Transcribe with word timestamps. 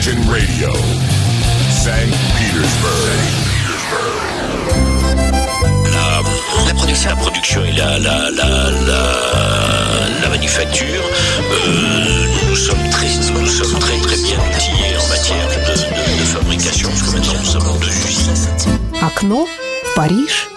Imagine 0.00 0.18
Radio, 0.30 0.72
St. 1.70 2.10
Petersburg. 2.36 3.20
La, 5.92 6.22
la 6.66 6.74
production, 6.74 7.10
la 7.10 7.16
production 7.16 7.64
et 7.64 7.72
la, 7.72 7.98
la, 7.98 8.30
la, 8.30 8.70
la, 8.70 9.02
la 10.22 10.28
manufacture, 10.30 11.02
euh, 11.68 12.26
nous 12.48 12.56
sommes 12.56 12.88
très, 12.90 13.06
nous 13.38 13.46
sommes 13.46 13.78
très 13.78 13.98
très 13.98 14.16
bien 14.16 14.38
outillés 14.38 14.96
en 14.98 15.08
matière 15.08 15.46
de, 15.48 15.72
de, 15.72 16.20
de 16.20 16.24
fabrication, 16.24 16.88
parce 16.88 17.02
que 17.02 17.10
maintenant 17.16 17.40
nous 17.44 17.56
avons 17.56 17.74
deux 17.78 17.88
usines. 17.88 18.48
Окно 19.02 19.46
в 19.46 19.94
Париж. 19.94 20.48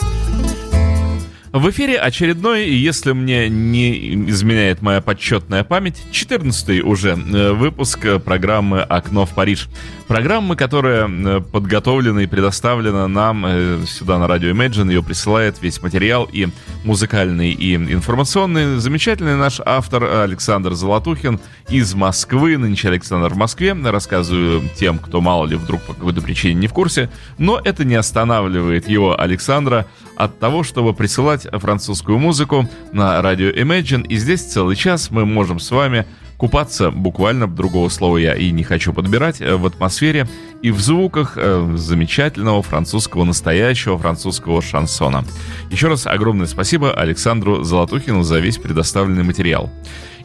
В 1.54 1.70
эфире 1.70 2.00
очередной, 2.00 2.68
если 2.68 3.12
мне 3.12 3.48
не 3.48 4.28
изменяет 4.28 4.82
моя 4.82 5.00
подсчетная 5.00 5.62
память, 5.62 6.02
14 6.10 6.82
уже 6.82 7.10
э, 7.10 7.52
выпуск 7.52 8.20
программы 8.24 8.80
«Окно 8.80 9.24
в 9.24 9.30
Париж». 9.34 9.68
Программы, 10.06 10.54
которая 10.54 11.08
э, 11.08 11.40
подготовлена 11.40 12.22
и 12.22 12.26
предоставлена 12.26 13.08
нам 13.08 13.46
э, 13.46 13.78
сюда 13.86 14.18
на 14.18 14.28
радио 14.28 14.50
Imagine. 14.50 14.88
Ее 14.88 15.02
присылает 15.02 15.62
весь 15.62 15.80
материал 15.80 16.28
и 16.30 16.48
музыкальный, 16.84 17.52
и 17.52 17.74
информационный. 17.74 18.76
Замечательный 18.76 19.34
наш 19.34 19.60
автор 19.64 20.04
Александр 20.04 20.74
Золотухин 20.74 21.40
из 21.70 21.94
Москвы. 21.94 22.58
Нынче 22.58 22.88
Александр 22.88 23.30
в 23.30 23.36
Москве. 23.36 23.72
Рассказываю 23.72 24.68
тем, 24.76 24.98
кто 24.98 25.22
мало 25.22 25.46
ли 25.46 25.56
вдруг 25.56 25.80
по 25.82 25.94
какой-то 25.94 26.20
причине 26.20 26.54
не 26.54 26.66
в 26.66 26.74
курсе. 26.74 27.08
Но 27.38 27.58
это 27.64 27.86
не 27.86 27.94
останавливает 27.94 28.86
его, 28.86 29.18
Александра, 29.18 29.86
от 30.16 30.38
того, 30.38 30.64
чтобы 30.64 30.92
присылать 30.92 31.46
французскую 31.50 32.18
музыку 32.18 32.68
на 32.92 33.22
радио 33.22 33.48
Imagine. 33.48 34.06
И 34.06 34.16
здесь 34.16 34.42
целый 34.42 34.76
час 34.76 35.10
мы 35.10 35.24
можем 35.24 35.58
с 35.58 35.70
вами 35.70 36.04
купаться, 36.36 36.90
буквально 36.90 37.46
другого 37.46 37.88
слова 37.88 38.18
я 38.18 38.34
и 38.34 38.50
не 38.50 38.62
хочу 38.62 38.92
подбирать, 38.92 39.40
э, 39.40 39.56
в 39.56 39.66
атмосфере 39.66 40.28
и 40.62 40.70
в 40.70 40.80
звуках 40.80 41.34
э, 41.36 41.74
замечательного 41.76 42.62
французского, 42.62 43.24
настоящего 43.24 43.98
французского 43.98 44.62
шансона. 44.62 45.24
Еще 45.70 45.88
раз 45.88 46.06
огромное 46.06 46.46
спасибо 46.46 46.92
Александру 46.92 47.64
Золотухину 47.64 48.22
за 48.22 48.40
весь 48.40 48.58
предоставленный 48.58 49.24
материал. 49.24 49.70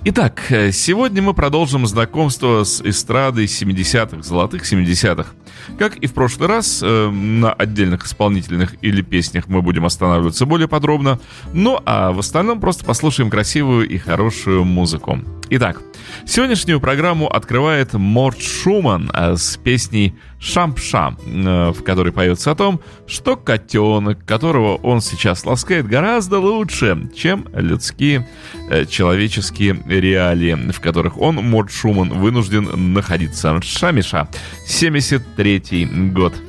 Итак, 0.05 0.43
э, 0.49 0.71
сегодня 0.71 1.21
мы 1.21 1.33
продолжим 1.33 1.85
знакомство 1.85 2.63
с 2.63 2.81
эстрадой 2.81 3.45
70-х, 3.45 4.23
золотых 4.23 4.63
70-х. 4.63 5.31
Как 5.77 5.97
и 5.97 6.07
в 6.07 6.13
прошлый 6.13 6.47
раз, 6.47 6.81
э, 6.83 7.09
на 7.09 7.53
отдельных 7.53 8.05
исполнительных 8.05 8.75
или 8.81 9.01
песнях 9.01 9.47
мы 9.47 9.61
будем 9.61 9.85
останавливаться 9.85 10.45
более 10.45 10.67
подробно, 10.67 11.19
ну 11.53 11.79
а 11.85 12.11
в 12.11 12.19
остальном 12.19 12.59
просто 12.59 12.85
послушаем 12.85 13.29
красивую 13.29 13.87
и 13.87 13.97
хорошую 13.97 14.63
музыку. 14.65 15.19
Итак, 15.51 15.81
сегодняшнюю 16.25 16.79
программу 16.79 17.27
открывает 17.27 17.93
Морт 17.93 18.39
Шуман 18.41 19.09
э, 19.13 19.35
с 19.35 19.57
песней 19.57 20.15
«Шампша», 20.39 21.15
э, 21.25 21.71
в 21.71 21.83
которой 21.83 22.13
поется 22.13 22.51
о 22.51 22.55
том, 22.55 22.79
что 23.07 23.35
котенок, 23.35 24.23
которого 24.25 24.75
он 24.75 25.01
сейчас 25.01 25.45
ласкает, 25.45 25.87
гораздо 25.87 26.39
лучше, 26.39 27.09
чем 27.15 27.47
людские 27.53 28.27
человеческие 28.87 29.81
реалии, 29.87 30.71
в 30.71 30.79
которых 30.79 31.17
он, 31.19 31.37
Морт 31.37 31.71
Шуман, 31.71 32.09
вынужден 32.09 32.93
находиться. 32.93 33.59
Шамиша, 33.61 34.27
73 34.67 35.48
2023 35.57 36.13
год. 36.13 36.48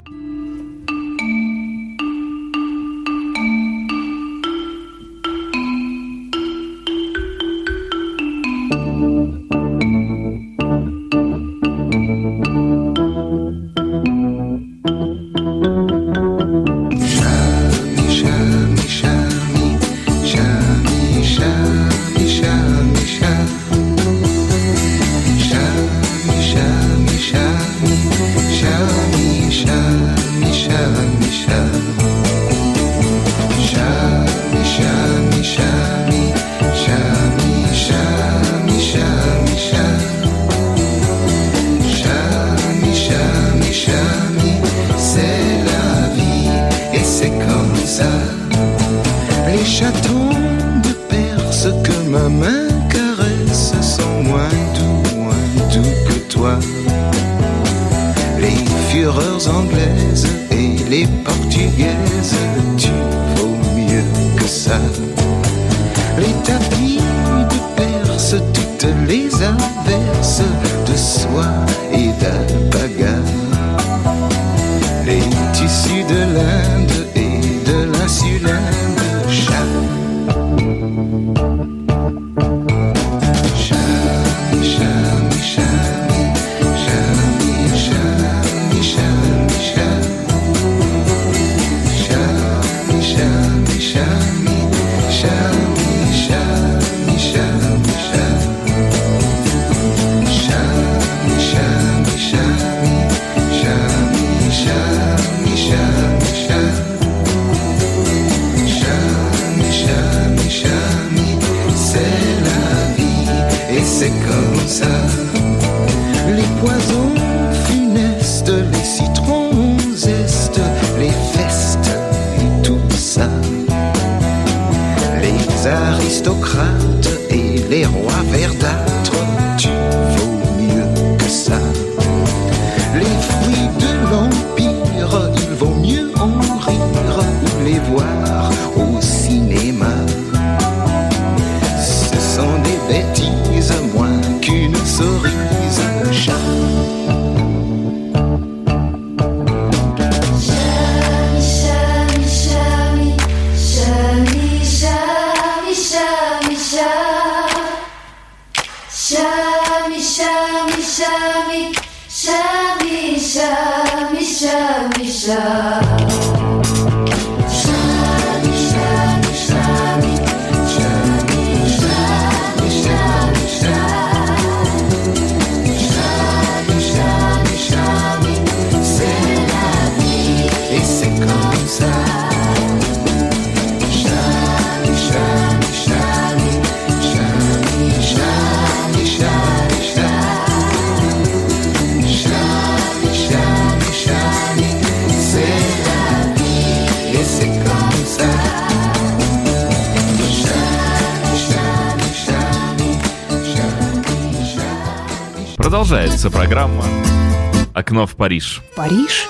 «Окно 207.90 208.06
в 208.06 208.14
Париж». 208.14 208.62
Париж? 208.76 209.26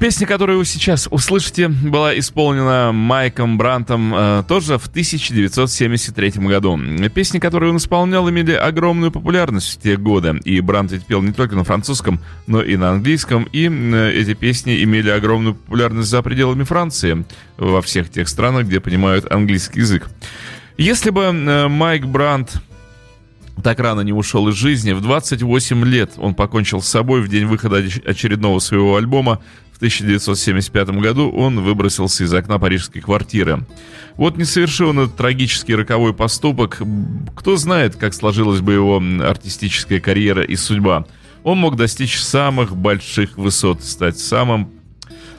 Песня, 0.00 0.26
которую 0.26 0.56
вы 0.56 0.64
сейчас 0.64 1.08
услышите, 1.10 1.68
была 1.68 2.18
исполнена 2.18 2.90
Майком 2.94 3.58
Брантом 3.58 4.14
э, 4.14 4.44
тоже 4.48 4.78
в 4.78 4.86
1973 4.86 6.30
году. 6.36 6.80
Песни, 7.14 7.38
которые 7.38 7.68
он 7.68 7.76
исполнял, 7.76 8.30
имели 8.30 8.52
огромную 8.52 9.12
популярность 9.12 9.74
в 9.74 9.82
те 9.82 9.98
годы. 9.98 10.40
И 10.46 10.58
Брант 10.62 10.92
ведь 10.92 11.04
пел 11.04 11.20
не 11.20 11.32
только 11.32 11.54
на 11.54 11.64
французском, 11.64 12.18
но 12.46 12.62
и 12.62 12.78
на 12.78 12.92
английском. 12.92 13.46
И 13.52 13.68
э, 13.68 14.12
эти 14.14 14.32
песни 14.32 14.82
имели 14.82 15.10
огромную 15.10 15.54
популярность 15.54 16.08
за 16.08 16.22
пределами 16.22 16.62
Франции, 16.62 17.26
во 17.58 17.82
всех 17.82 18.08
тех 18.08 18.26
странах, 18.26 18.64
где 18.64 18.80
понимают 18.80 19.30
английский 19.30 19.80
язык. 19.80 20.08
Если 20.78 21.10
бы 21.10 21.24
э, 21.24 21.68
Майк 21.68 22.06
Брант 22.06 22.62
так 23.62 23.80
рано 23.80 24.02
не 24.02 24.12
ушел 24.12 24.48
из 24.48 24.54
жизни. 24.54 24.92
В 24.92 25.00
28 25.00 25.84
лет 25.84 26.12
он 26.16 26.34
покончил 26.34 26.82
с 26.82 26.88
собой 26.88 27.22
в 27.22 27.28
день 27.28 27.46
выхода 27.46 27.82
очередного 28.04 28.58
своего 28.58 28.96
альбома 28.96 29.40
в 29.72 29.80
1975 29.80 30.88
году 31.00 31.30
он 31.30 31.60
выбросился 31.60 32.24
из 32.24 32.34
окна 32.34 32.58
парижской 32.58 33.00
квартиры. 33.00 33.64
Вот 34.16 34.36
не 34.36 34.42
совершил 34.42 34.88
он 34.88 34.98
этот 34.98 35.16
трагический 35.16 35.76
роковой 35.76 36.12
поступок. 36.12 36.82
Кто 37.36 37.56
знает, 37.56 37.94
как 37.94 38.12
сложилась 38.12 38.60
бы 38.60 38.72
его 38.72 39.00
артистическая 39.20 40.00
карьера 40.00 40.42
и 40.42 40.56
судьба. 40.56 41.06
Он 41.44 41.58
мог 41.58 41.76
достичь 41.76 42.18
самых 42.18 42.76
больших 42.76 43.38
высот, 43.38 43.84
стать 43.84 44.18
самым 44.18 44.72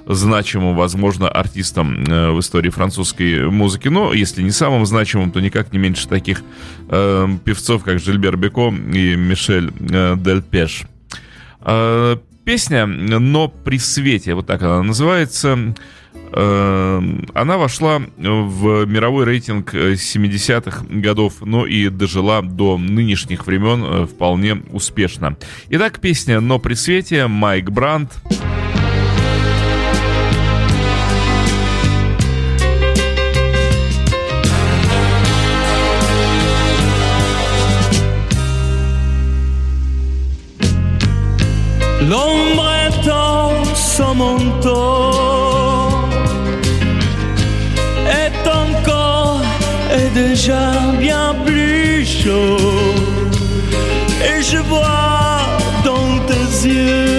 значимым, 0.09 0.75
возможно, 0.75 1.29
артистом 1.29 2.03
э, 2.03 2.31
в 2.31 2.39
истории 2.39 2.69
французской 2.69 3.49
музыки. 3.49 3.87
Но 3.87 4.13
если 4.13 4.41
не 4.41 4.51
самым 4.51 4.85
значимым, 4.85 5.31
то 5.31 5.39
никак 5.39 5.71
не 5.71 5.79
меньше 5.79 6.07
таких 6.07 6.41
э, 6.89 7.27
певцов, 7.45 7.83
как 7.83 7.99
Жильбер 7.99 8.35
Беко 8.35 8.69
и 8.69 9.15
Мишель 9.15 9.71
э, 9.79 10.15
Дель. 10.17 10.43
Э, 11.61 12.17
песня 12.43 12.87
«Но 12.87 13.47
при 13.47 13.77
свете», 13.77 14.33
вот 14.33 14.47
так 14.47 14.63
она 14.63 14.81
называется, 14.81 15.75
э, 16.33 17.01
она 17.35 17.57
вошла 17.57 18.01
в 18.17 18.85
мировой 18.85 19.25
рейтинг 19.25 19.75
70-х 19.75 20.85
годов, 20.89 21.41
но 21.41 21.67
и 21.67 21.89
дожила 21.89 22.41
до 22.41 22.79
нынешних 22.79 23.45
времен 23.45 23.83
э, 23.83 24.05
вполне 24.07 24.63
успешно. 24.71 25.37
Итак, 25.69 25.99
песня 25.99 26.39
«Но 26.39 26.57
при 26.57 26.73
свете» 26.73 27.27
Майк 27.27 27.69
Брандт. 27.69 28.13
L'ombre 42.07 42.65
est 42.85 42.89
son 43.75 44.15
manteau 44.15 45.11
est 48.09 48.47
encore 48.47 49.41
et 49.93 50.09
déjà 50.13 50.71
bien 50.99 51.35
plus 51.45 52.05
chaud. 52.05 52.57
Et 54.23 54.41
je 54.41 54.57
vois 54.57 55.41
dans 55.83 56.19
tes 56.27 56.67
yeux 56.67 57.18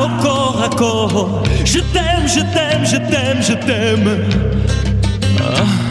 au 0.00 0.22
corps 0.22 0.62
à 0.64 0.68
corps. 0.68 1.42
Je 1.64 1.80
t'aime, 1.80 2.26
je 2.26 2.40
t'aime, 2.40 2.84
je 2.84 2.96
t'aime, 2.96 3.42
je 3.42 3.54
t'aime. 3.54 4.24
Ah. 5.40 5.87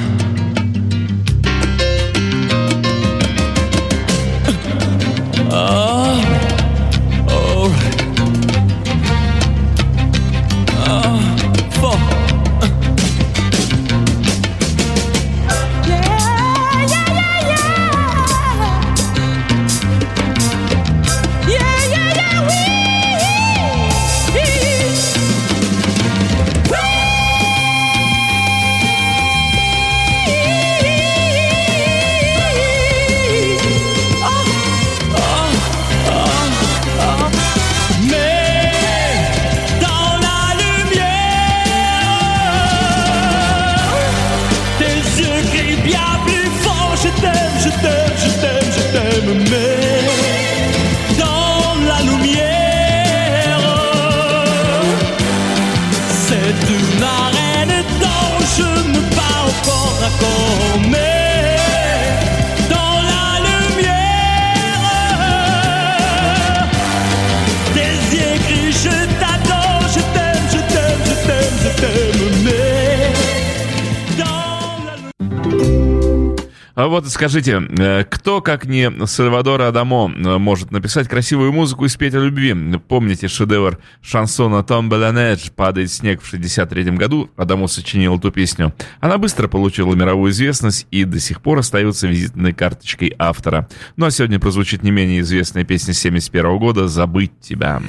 Скажите, 77.18 77.64
э, 77.80 78.04
кто, 78.08 78.42
как 78.42 78.66
не 78.66 78.92
Сальвадор 79.08 79.64
Адамо, 79.64 80.12
э, 80.16 80.38
может 80.38 80.70
написать 80.70 81.08
красивую 81.08 81.52
музыку 81.52 81.86
и 81.86 81.88
спеть 81.88 82.14
о 82.14 82.20
любви? 82.20 82.54
Помните 82.88 83.28
шедевр 83.28 83.80
шансона 84.04 84.64
«Том 84.64 84.88
Беланедж» 84.88 85.50
«Падает 85.50 85.92
снег» 85.92 86.22
в 86.22 86.28
63 86.28 86.92
году? 86.92 87.32
Адамо 87.36 87.66
сочинил 87.66 88.18
эту 88.18 88.32
песню. 88.32 88.72
Она 89.00 89.18
быстро 89.18 89.48
получила 89.48 89.96
мировую 89.96 90.32
известность 90.32 90.86
и 90.92 91.06
до 91.06 91.20
сих 91.20 91.42
пор 91.42 91.58
остается 91.58 92.06
визитной 92.06 92.54
карточкой 92.54 93.16
автора. 93.18 93.68
Ну 93.96 94.06
а 94.06 94.12
сегодня 94.12 94.40
прозвучит 94.40 94.84
не 94.84 94.92
менее 94.92 95.22
известная 95.22 95.64
песня 95.64 95.96
71 95.96 96.60
года 96.60 96.88
«Забыть 96.88 97.32
тебя». 97.42 97.82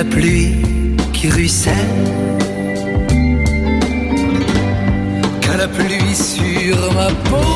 La 0.00 0.04
pluie 0.04 0.64
qui 1.12 1.28
ruisselle 1.28 2.39
la 5.60 5.68
pluie 5.68 6.14
sur 6.14 6.76
ma 6.94 7.08
peau 7.28 7.52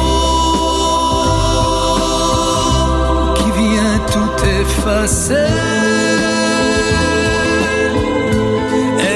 qui 3.37 3.49
vient 3.61 3.99
tout 4.13 4.37
effacer. 4.61 5.53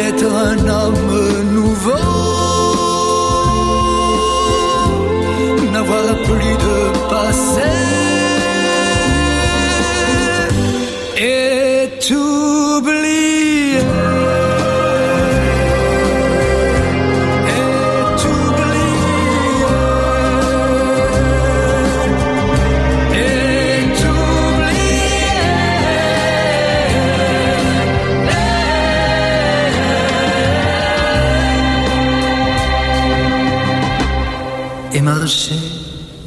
Être 0.07 0.31
un 0.51 0.59
homme 0.69 1.48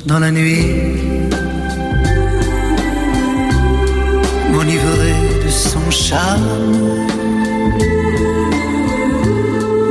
dans 0.06 0.20
la 0.20 0.30
nuit, 0.30 0.64
m'enivrer 4.52 5.16
de 5.44 5.50
son 5.50 5.90
charme, 5.90 7.08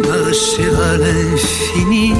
marcher 0.08 0.70
à 0.88 0.96
l'infini, 0.98 2.12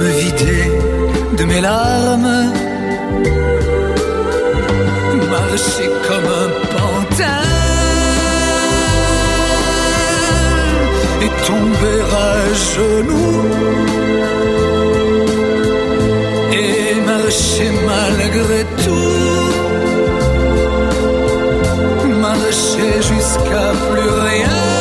me 0.00 0.08
vider 0.20 0.72
de 1.38 1.44
mes 1.44 1.60
larmes, 1.60 2.52
marcher 5.30 5.88
comme 6.08 6.28
un 6.42 6.63
tomber 11.54 12.00
à 12.26 12.54
genoux 12.74 13.42
et 16.52 17.00
marcher 17.10 17.70
malgré 17.90 18.60
tout, 18.84 19.44
marcher 22.26 22.94
jusqu'à 23.10 23.66
plus 23.88 24.12
rien. 24.28 24.73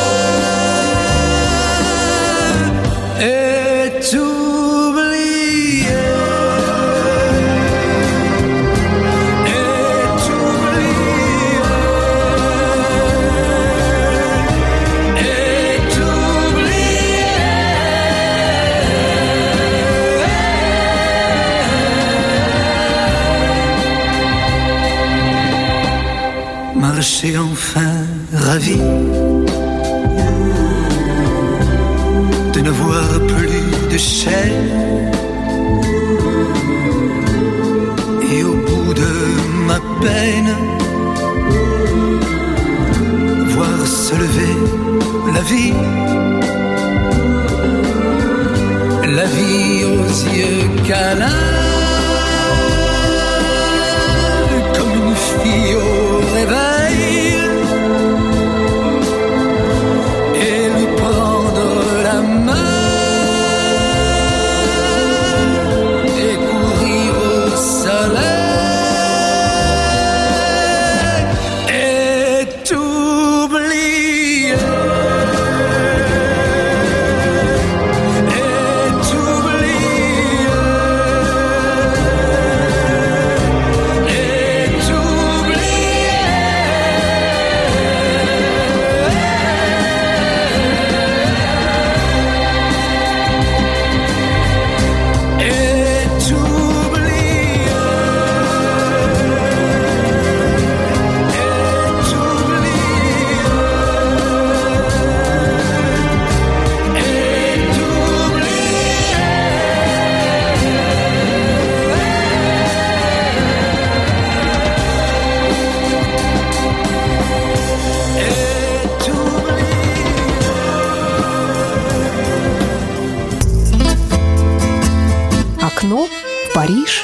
Окно 125.84 126.08
в 126.08 126.54
Париж. 126.56 127.04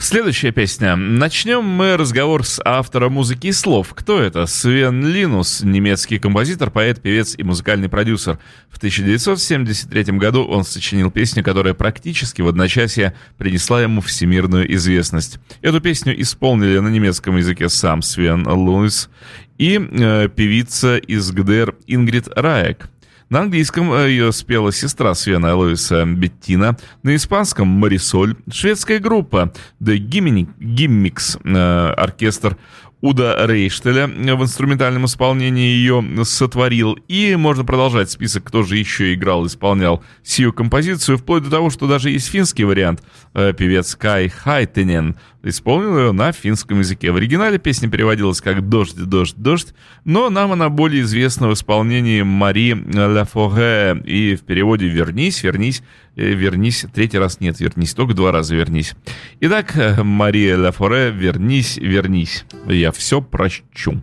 Следующая 0.00 0.50
песня. 0.50 0.96
Начнем 0.96 1.62
мы 1.62 1.96
разговор 1.96 2.44
с 2.44 2.60
автором 2.64 3.12
музыки 3.12 3.46
и 3.46 3.52
слов. 3.52 3.94
Кто 3.94 4.20
это? 4.20 4.44
Свен 4.46 5.06
Линус, 5.06 5.60
немецкий 5.62 6.18
композитор, 6.18 6.72
поэт, 6.72 7.00
певец 7.00 7.36
и 7.38 7.44
музыкальный 7.44 7.88
продюсер. 7.88 8.40
В 8.70 8.78
1973 8.78 10.18
году 10.18 10.46
он 10.46 10.64
сочинил 10.64 11.12
песню, 11.12 11.44
которая 11.44 11.74
практически 11.74 12.42
в 12.42 12.48
одночасье 12.48 13.14
принесла 13.36 13.80
ему 13.80 14.00
всемирную 14.00 14.74
известность. 14.74 15.38
Эту 15.62 15.80
песню 15.80 16.20
исполнили 16.20 16.80
на 16.80 16.88
немецком 16.88 17.36
языке 17.36 17.68
сам 17.68 18.02
Свен 18.02 18.48
Лунис 18.48 19.10
и 19.58 19.78
э, 19.78 20.28
певица 20.34 20.96
из 20.96 21.30
ГДР 21.30 21.76
Ингрид 21.86 22.26
Раек. 22.34 22.90
На 23.30 23.40
английском 23.40 23.92
э, 23.92 24.08
ее 24.08 24.32
спела 24.32 24.72
сестра 24.72 25.14
Свена 25.14 25.54
Луиса 25.54 26.06
Беттина, 26.06 26.78
на 27.02 27.14
испанском 27.14 27.68
Марисоль, 27.68 28.36
шведская 28.50 29.00
группа 29.00 29.52
The 29.82 29.98
Gimmick, 29.98 30.48
Gimmicks, 30.58 31.38
э, 31.44 31.92
оркестр 31.92 32.56
Уда 33.00 33.46
Рейштеля 33.46 34.08
в 34.08 34.42
инструментальном 34.42 35.04
исполнении 35.04 35.68
ее 35.68 36.04
сотворил. 36.24 36.94
И 37.06 37.36
можно 37.36 37.64
продолжать 37.64 38.10
список, 38.10 38.44
кто 38.44 38.64
же 38.64 38.76
еще 38.76 39.14
играл, 39.14 39.46
исполнял 39.46 40.02
сию 40.24 40.52
композицию, 40.52 41.18
вплоть 41.18 41.44
до 41.44 41.50
того, 41.50 41.70
что 41.70 41.86
даже 41.86 42.10
есть 42.10 42.28
финский 42.28 42.64
вариант. 42.64 43.02
Э, 43.34 43.52
певец 43.52 43.94
Кай 43.94 44.28
Хайтенен 44.28 45.16
исполнил 45.44 45.96
ее 45.98 46.12
на 46.12 46.32
финском 46.32 46.80
языке. 46.80 47.12
В 47.12 47.16
оригинале 47.16 47.58
песня 47.58 47.88
переводилась 47.88 48.40
как 48.40 48.68
«Дождь, 48.68 48.96
дождь, 48.96 49.36
дождь», 49.36 49.74
но 50.04 50.28
нам 50.28 50.52
она 50.52 50.68
более 50.68 51.02
известна 51.02 51.48
в 51.48 51.54
исполнении 51.54 52.22
Мари 52.22 52.76
Лафоге 52.94 54.02
и 54.04 54.34
в 54.34 54.42
переводе 54.42 54.88
«Вернись, 54.88 55.42
вернись, 55.44 55.82
вернись». 56.18 56.84
Третий 56.92 57.18
раз 57.18 57.40
нет, 57.40 57.60
вернись, 57.60 57.94
только 57.94 58.14
два 58.14 58.32
раза 58.32 58.54
вернись. 58.54 58.94
Итак, 59.40 59.74
Мария 60.02 60.58
Лафоре 60.58 61.10
«Вернись, 61.10 61.78
вернись». 61.78 62.44
Я 62.66 62.92
все 62.92 63.22
прощу. 63.22 64.02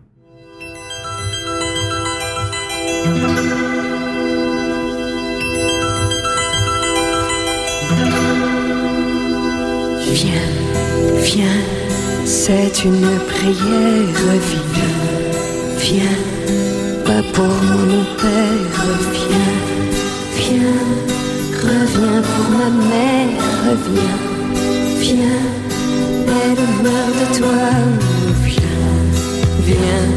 C'est 12.48 12.84
une 12.84 13.20
prière, 13.28 14.22
viens, 14.72 14.98
viens, 15.80 16.18
pas 17.04 17.24
pour 17.34 17.46
mon 17.46 18.04
père, 18.22 18.86
viens, 19.12 19.58
viens, 20.38 21.05
reviens 21.76 22.22
pour 22.22 22.50
ma 22.58 22.70
mère, 22.94 23.76
viens, 23.88 24.20
viens, 25.00 25.46
elle 26.44 26.66
meurt 26.84 27.16
de 27.22 27.38
toi, 27.38 27.68
viens, 28.44 28.94
viens, 29.68 30.10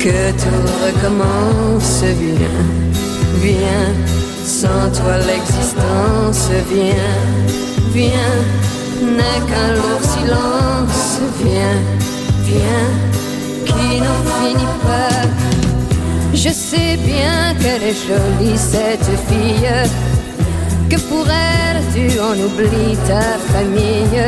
que 0.00 0.18
tout 0.42 0.62
recommence, 0.84 2.02
viens, 2.02 2.64
viens, 3.42 3.92
sans 4.44 4.90
toi 4.98 5.16
l'existence, 5.26 6.50
viens, 6.70 7.18
viens 7.92 8.38
n'est 9.02 9.40
qu'un 9.48 9.74
lourd 9.74 10.02
silence. 10.02 11.20
Viens, 11.40 11.80
viens, 12.42 12.88
qui 13.64 14.00
n'en 14.00 14.20
finit 14.40 14.74
pas. 14.82 15.26
Je 16.34 16.50
sais 16.50 16.96
bien 17.04 17.54
qu'elle 17.60 17.82
est 17.82 18.00
jolie, 18.06 18.56
cette 18.56 19.04
fille. 19.28 19.68
Que 20.90 20.96
pour 20.96 21.26
elle, 21.28 21.82
tu 21.94 22.18
en 22.18 22.32
oublies 22.32 22.96
ta 23.06 23.20
famille. 23.52 24.22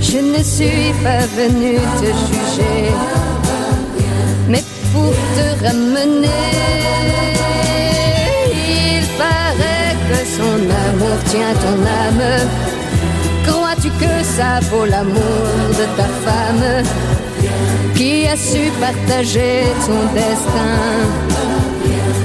Je 0.00 0.18
ne 0.18 0.42
suis 0.44 0.92
pas 1.02 1.26
venu 1.36 1.76
te 2.00 2.06
juger, 2.28 2.92
mais 4.48 4.62
pour 4.92 5.12
te 5.36 5.64
ramener. 5.64 6.28
Il 8.54 9.04
paraît 9.18 9.96
que 10.08 10.18
son 10.38 10.58
amour 10.88 11.18
tient 11.26 11.54
ton 11.64 11.78
âme. 12.06 12.48
Crois-tu 13.46 13.90
que 14.02 14.12
ça 14.22 14.60
vaut 14.70 14.84
l'amour 14.84 15.46
de 15.78 15.86
ta 15.96 16.08
femme 16.24 16.84
qui 17.96 18.26
a 18.28 18.36
su 18.36 18.70
partager 18.80 19.64
ton 19.84 20.00
destin 20.14 20.78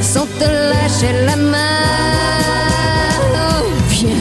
sans 0.01 0.27
te 0.39 0.45
lâcher 0.69 1.25
la 1.25 1.35
main? 1.35 2.54
Viens, 4.05 4.17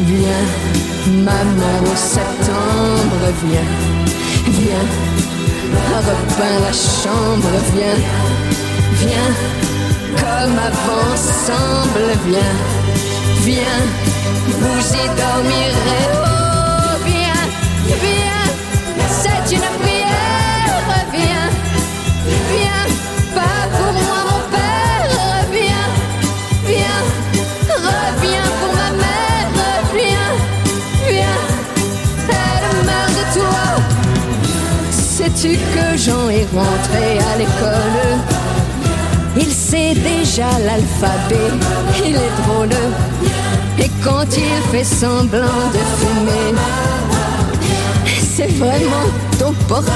viens, 0.00 1.24
maman 1.24 1.80
au 1.82 1.96
septembre, 1.96 3.32
viens, 3.42 3.70
viens, 4.48 4.88
repeins 5.96 6.58
la 6.60 6.72
chambre, 6.72 7.48
viens, 7.74 8.02
viens, 9.00 9.34
comme 10.18 10.58
avant 10.58 11.16
semble, 11.16 12.10
viens, 12.26 12.56
viens, 13.44 13.86
vous 14.60 14.94
y 14.94 15.06
dormirez. 15.16 16.27
Sais-tu 35.38 35.56
que 35.56 35.96
Jean 35.96 36.28
est 36.30 36.48
rentré 36.52 37.18
à 37.32 37.38
l'école? 37.38 38.18
Il 39.36 39.46
sait 39.46 39.94
déjà 39.94 40.50
l'alphabet, 40.66 41.52
il 42.04 42.16
est 42.16 42.42
drôle. 42.42 42.70
Et 43.78 43.88
quand 44.02 44.26
il 44.36 44.70
fait 44.72 44.82
semblant 44.82 45.70
de 45.72 45.82
fumer, 45.98 46.58
c'est 48.34 48.50
vraiment 48.58 49.06
ton 49.38 49.52
portrait. 49.68 49.92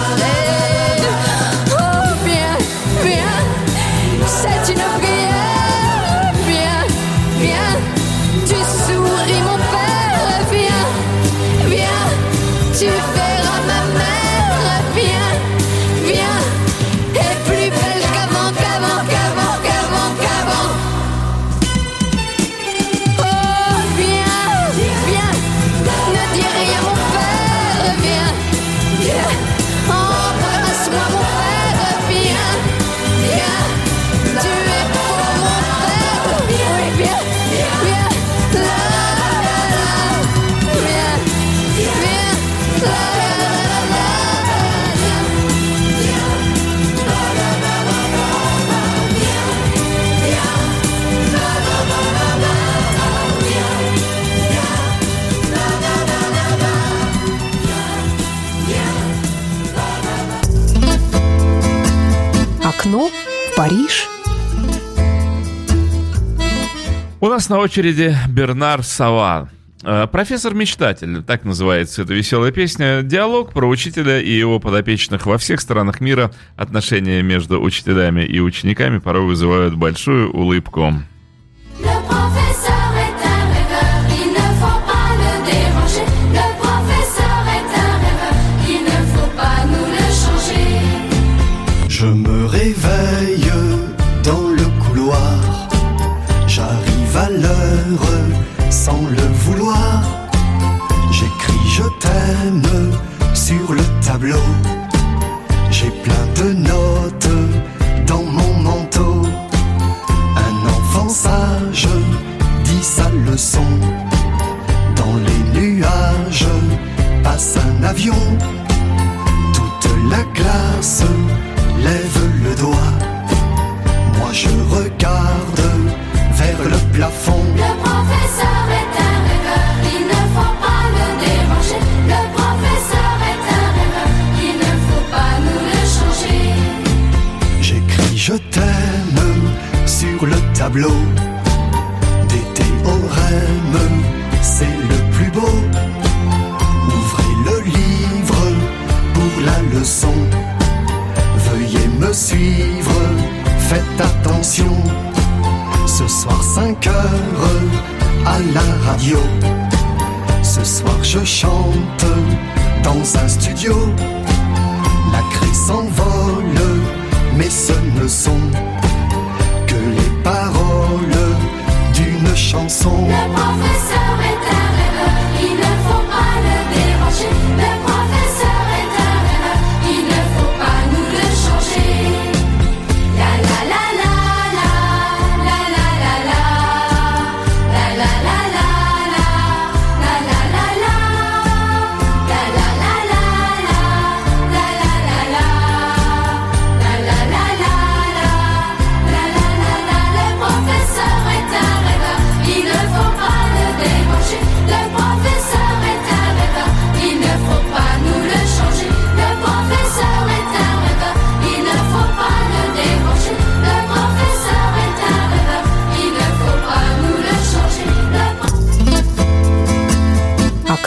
Нас 67.32 67.48
на 67.48 67.58
очереди 67.60 68.14
Бернар 68.28 68.82
Сава. 68.82 69.48
Э, 69.84 70.06
Профессор-мечтатель, 70.06 71.22
так 71.22 71.44
называется 71.44 72.02
эта 72.02 72.12
веселая 72.12 72.52
песня. 72.52 73.00
Диалог 73.00 73.54
про 73.54 73.66
учителя 73.66 74.20
и 74.20 74.30
его 74.30 74.60
подопечных 74.60 75.24
во 75.24 75.38
всех 75.38 75.62
странах 75.62 76.02
мира. 76.02 76.30
Отношения 76.56 77.22
между 77.22 77.58
учителями 77.58 78.22
и 78.22 78.38
учениками 78.38 78.98
порой 78.98 79.24
вызывают 79.24 79.74
большую 79.74 80.30
улыбку. 80.30 80.92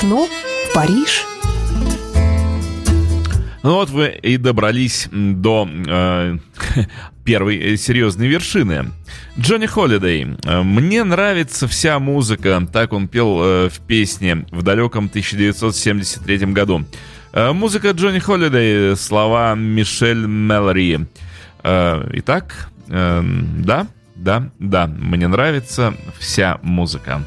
Окно 0.06 0.28
в 0.28 0.74
Париж. 0.76 1.26
Ну 3.64 3.74
вот 3.74 3.90
вы 3.90 4.10
и 4.22 4.38
добрались 4.38 5.08
до 5.12 5.68
э, 5.68 6.38
первой 7.26 7.58
э, 7.58 7.76
серьезной 7.76 8.28
вершины. 8.28 8.92
Джонни 9.40 9.66
Холидей. 9.66 10.38
Э, 10.44 10.62
Мне 10.62 11.04
нравится 11.04 11.68
вся 11.68 11.98
музыка, 11.98 12.62
так 12.72 12.94
он 12.94 13.08
пел 13.08 13.40
э, 13.42 13.70
в 13.70 13.80
песне 13.80 14.46
в 14.52 14.62
далеком 14.62 15.06
1973 15.06 16.38
году. 16.54 16.86
Э, 17.34 17.52
Музыка 17.52 17.90
Джонни 17.90 18.20
Холидей, 18.20 18.96
слова 18.96 19.56
Мишель 19.56 20.28
Мелори. 20.28 21.00
Э, 21.64 22.08
Итак, 22.14 22.70
э, 22.90 23.24
да, 23.58 23.88
да, 24.16 24.52
да, 24.60 24.86
мне 24.86 25.28
нравится 25.28 25.96
вся 26.20 26.60
музыка. 26.62 27.24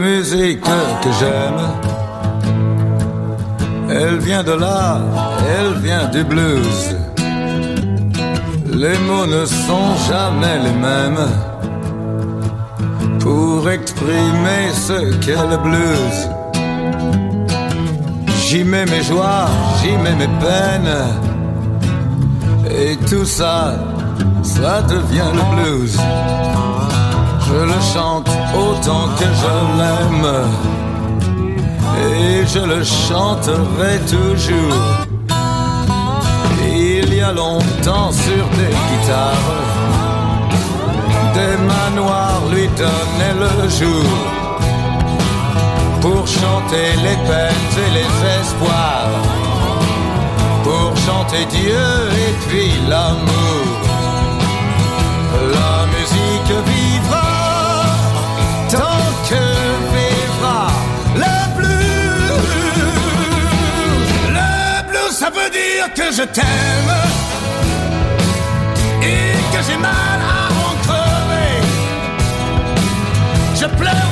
Musique 0.00 0.62
que 1.02 1.10
j'aime, 1.20 1.60
elle 3.90 4.18
vient 4.18 4.42
de 4.42 4.52
là, 4.52 4.98
elle 5.54 5.74
vient 5.80 6.06
du 6.08 6.24
blues. 6.24 6.96
Les 8.72 8.98
mots 9.06 9.26
ne 9.26 9.44
sont 9.44 9.90
jamais 10.08 10.58
les 10.66 10.76
mêmes 10.88 11.26
pour 13.20 13.68
exprimer 13.68 14.62
ce 14.72 14.98
qu'est 15.22 15.46
le 15.52 15.58
blues. 15.66 16.20
J'y 18.42 18.64
mets 18.64 18.86
mes 18.86 19.02
joies, 19.02 19.48
j'y 19.80 19.92
mets 19.98 20.16
mes 20.22 20.32
peines, 20.44 20.96
et 22.70 22.96
tout 23.08 23.26
ça, 23.26 23.74
ça 24.42 24.82
devient 24.82 25.30
le 25.38 25.44
blues. 25.54 25.98
Je 27.46 27.64
le 27.72 27.80
chante 27.92 28.19
autant 28.54 29.08
que 29.18 29.24
je 29.24 29.54
l'aime. 29.78 30.30
Et 32.02 32.46
je 32.46 32.60
le 32.60 32.82
chanterai 32.84 33.98
toujours. 34.08 35.06
Il 36.62 37.14
y 37.14 37.20
a 37.20 37.32
longtemps 37.32 38.12
sur 38.12 38.44
des 38.58 38.74
guitares 38.88 39.50
Des 41.34 41.56
manoirs 41.72 42.42
lui 42.52 42.68
donnaient 42.68 43.38
le 43.44 43.68
jour. 43.68 44.10
Pour 46.00 46.26
chanter 46.26 46.88
les 47.04 47.18
peines 47.28 47.74
et 47.84 47.90
les 47.98 48.40
espoirs. 48.40 49.20
Pour 50.64 50.96
chanter 51.06 51.44
Dieu 51.50 51.88
et 52.26 52.32
puis 52.48 52.70
l'amour 52.88 53.89
que 65.88 66.12
je 66.12 66.22
t'aime 66.22 66.94
et 69.02 69.56
que 69.56 69.62
j'ai 69.66 69.76
mal 69.76 69.90
à 69.92 70.48
en 70.52 70.74
crever. 70.84 71.62
Je 73.54 73.66
pleure 73.66 74.09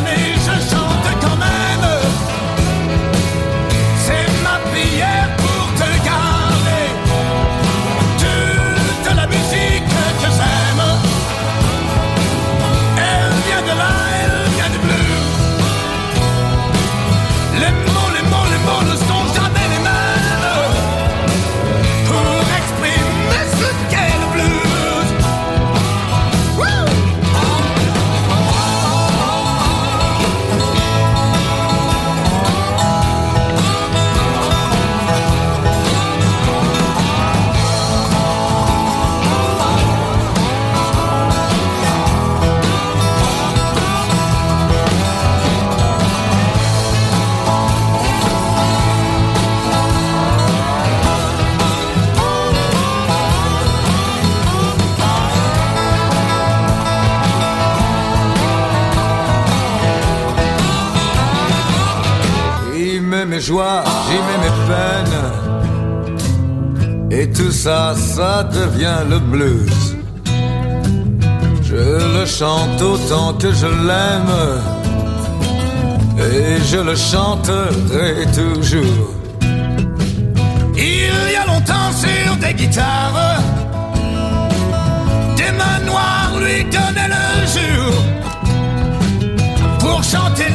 j'y 63.49 64.19
mets 64.27 64.41
mes 64.45 64.57
peines. 64.69 65.21
Et 67.11 67.31
tout 67.31 67.51
ça, 67.51 67.95
ça 67.97 68.45
devient 68.45 69.01
le 69.09 69.19
blues. 69.19 69.97
Je 71.63 72.19
le 72.19 72.27
chante 72.27 72.81
autant 72.83 73.33
que 73.35 73.51
je 73.53 73.67
l'aime. 73.67 74.35
Et 76.19 76.61
je 76.71 76.79
le 76.79 76.95
chanterai 76.95 78.27
toujours. 78.35 79.15
Il 80.77 81.33
y 81.33 81.37
a 81.37 81.47
longtemps 81.47 81.93
sur 81.93 82.37
des 82.37 82.55
guitares, 82.55 83.41
des 85.37 85.53
manoirs 85.53 86.33
lui 86.39 86.65
donnaient 86.65 87.09
le 87.09 87.47
jour 87.55 87.93
pour 89.79 90.03
chanter 90.03 90.49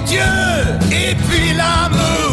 Dieu 0.00 0.20
et 0.92 1.14
puis 1.14 1.52
l'amour. 1.56 2.27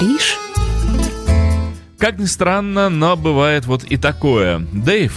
Париж. 0.00 0.38
Как 1.98 2.18
ни 2.18 2.24
странно, 2.24 2.88
но 2.88 3.14
бывает 3.14 3.66
вот 3.66 3.84
и 3.84 3.98
такое. 3.98 4.66
Дэйв, 4.72 5.12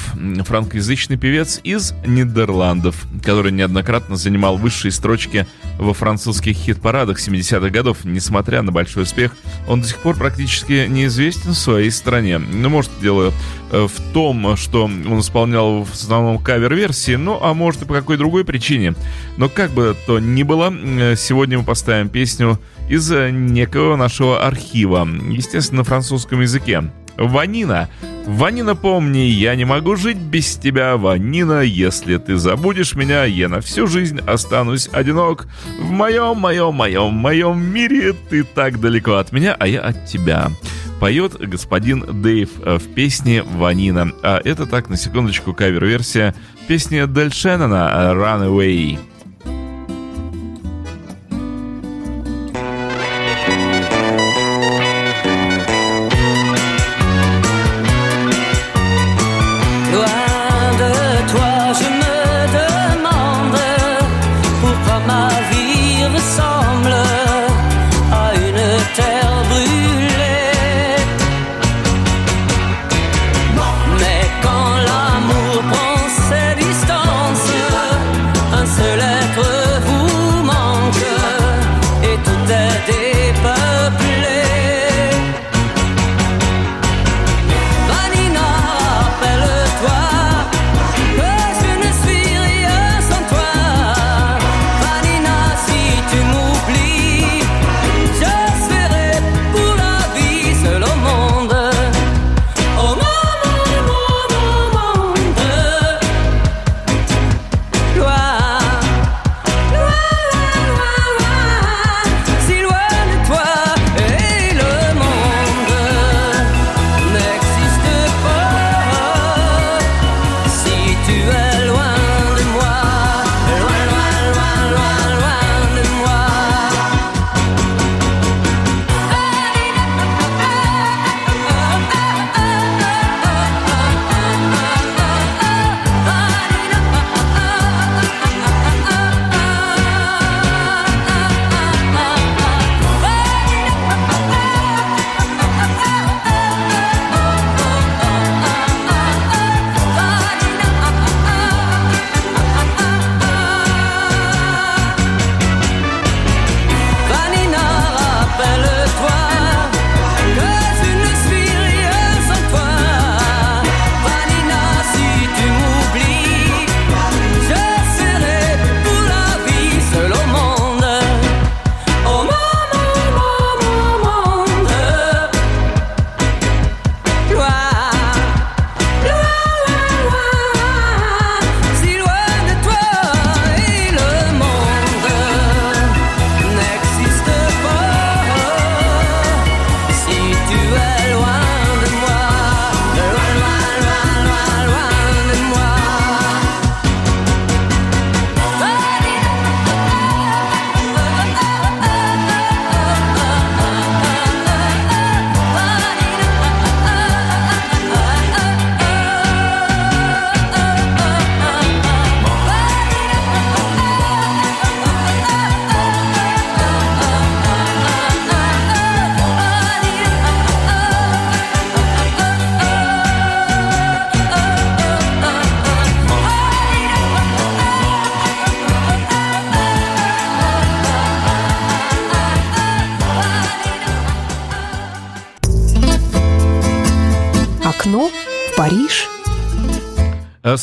франкоязычный 0.45 1.15
певец 1.15 1.61
из 1.63 1.93
Нидерландов, 2.05 3.05
который 3.23 3.53
неоднократно 3.53 4.17
занимал 4.17 4.57
высшие 4.57 4.91
строчки 4.91 5.47
во 5.79 5.93
французских 5.93 6.57
хит-парадах 6.57 7.25
70-х 7.25 7.69
годов. 7.69 7.99
Несмотря 8.03 8.61
на 8.61 8.73
большой 8.73 9.03
успех, 9.03 9.33
он 9.69 9.79
до 9.79 9.87
сих 9.87 9.99
пор 9.99 10.17
практически 10.17 10.87
неизвестен 10.89 11.51
в 11.51 11.57
своей 11.57 11.89
стране. 11.89 12.37
Ну, 12.37 12.67
может, 12.67 12.91
дело 13.01 13.31
э, 13.71 13.87
в 13.87 14.13
том, 14.13 14.57
что 14.57 14.83
он 14.83 15.21
исполнял 15.21 15.85
в 15.85 15.93
основном 15.93 16.37
кавер-версии, 16.37 17.15
ну, 17.15 17.39
а 17.41 17.53
может 17.53 17.83
и 17.83 17.85
по 17.85 17.93
какой 17.93 18.17
другой 18.17 18.43
причине. 18.43 18.95
Но 19.37 19.47
как 19.47 19.71
бы 19.71 19.95
то 20.05 20.19
ни 20.19 20.43
было, 20.43 20.69
э, 20.73 21.15
сегодня 21.15 21.59
мы 21.59 21.63
поставим 21.63 22.09
песню 22.09 22.59
из 22.93 23.11
э, 23.11 23.31
некого 23.31 23.95
нашего 23.95 24.45
архива, 24.45 25.07
естественно, 25.31 25.79
на 25.79 25.83
французском 25.83 26.41
языке. 26.41 26.83
Ванина. 27.17 27.89
Ванина, 28.27 28.75
помни, 28.75 29.17
я 29.17 29.55
не 29.55 29.65
могу 29.65 29.95
жить 29.95 30.17
без 30.17 30.57
тебя, 30.57 30.95
Ванина. 30.95 31.61
Если 31.61 32.17
ты 32.17 32.37
забудешь 32.37 32.93
меня, 32.93 33.23
я 33.23 33.49
на 33.49 33.61
всю 33.61 33.87
жизнь 33.87 34.19
останусь 34.19 34.89
одинок. 34.91 35.47
В 35.79 35.89
моем, 35.89 36.37
моем, 36.37 36.75
моем, 36.75 37.13
моем 37.13 37.65
мире 37.65 38.13
ты 38.29 38.43
так 38.43 38.79
далеко 38.79 39.13
от 39.13 39.31
меня, 39.31 39.55
а 39.57 39.67
я 39.67 39.81
от 39.81 40.05
тебя. 40.05 40.51
Поет 40.99 41.33
господин 41.39 42.21
Дэйв 42.21 42.49
э, 42.63 42.77
в 42.77 42.93
песне 42.93 43.41
«Ванина». 43.41 44.11
А 44.21 44.39
это 44.43 44.67
так, 44.67 44.87
на 44.87 44.97
секундочку, 44.97 45.53
кавер-версия 45.53 46.35
песни 46.67 47.03
Дель 47.07 47.33
Шеннона 47.33 48.13
«Runaway». 48.13 48.99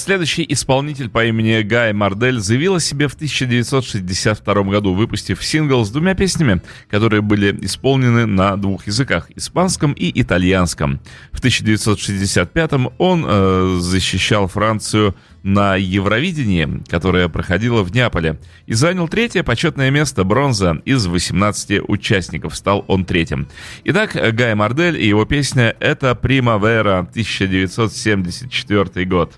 Следующий 0.01 0.47
исполнитель 0.49 1.11
по 1.11 1.27
имени 1.27 1.61
Гай 1.61 1.93
Мардель 1.93 2.41
заявил 2.41 2.77
о 2.77 2.81
себе 2.81 3.07
в 3.07 3.13
1962 3.13 4.63
году, 4.63 4.95
выпустив 4.95 5.45
сингл 5.45 5.85
с 5.85 5.91
двумя 5.91 6.15
песнями, 6.15 6.63
которые 6.89 7.21
были 7.21 7.55
исполнены 7.67 8.25
на 8.25 8.57
двух 8.57 8.87
языках– 8.87 9.31
испанском 9.37 9.93
и 9.93 10.11
итальянском. 10.23 11.01
В 11.33 11.39
1965 11.41 12.71
он 12.97 13.27
э, 13.29 13.77
защищал 13.79 14.49
Францию 14.49 15.15
на 15.43 15.77
Евровидении, 15.77 16.69
которое 16.89 17.29
проходило 17.29 17.83
в 17.83 17.93
Неаполе, 17.93 18.39
и 18.67 18.75
занял 18.75 19.09
третье 19.09 19.43
почетное 19.43 19.91
место 19.91 20.25
бронза 20.25 20.81
из 20.85 21.07
18 21.07 21.89
участников. 21.89 22.55
Стал 22.57 22.85
он 22.89 23.05
третьим. 23.05 23.49
Итак, 23.85 24.17
Гай 24.35 24.55
Мардель 24.55 25.01
и 25.01 25.07
его 25.09 25.25
песня 25.25 25.75
«Это 25.81 26.15
Примавера» 26.15 27.09
1974 27.15 29.05
год. 29.07 29.33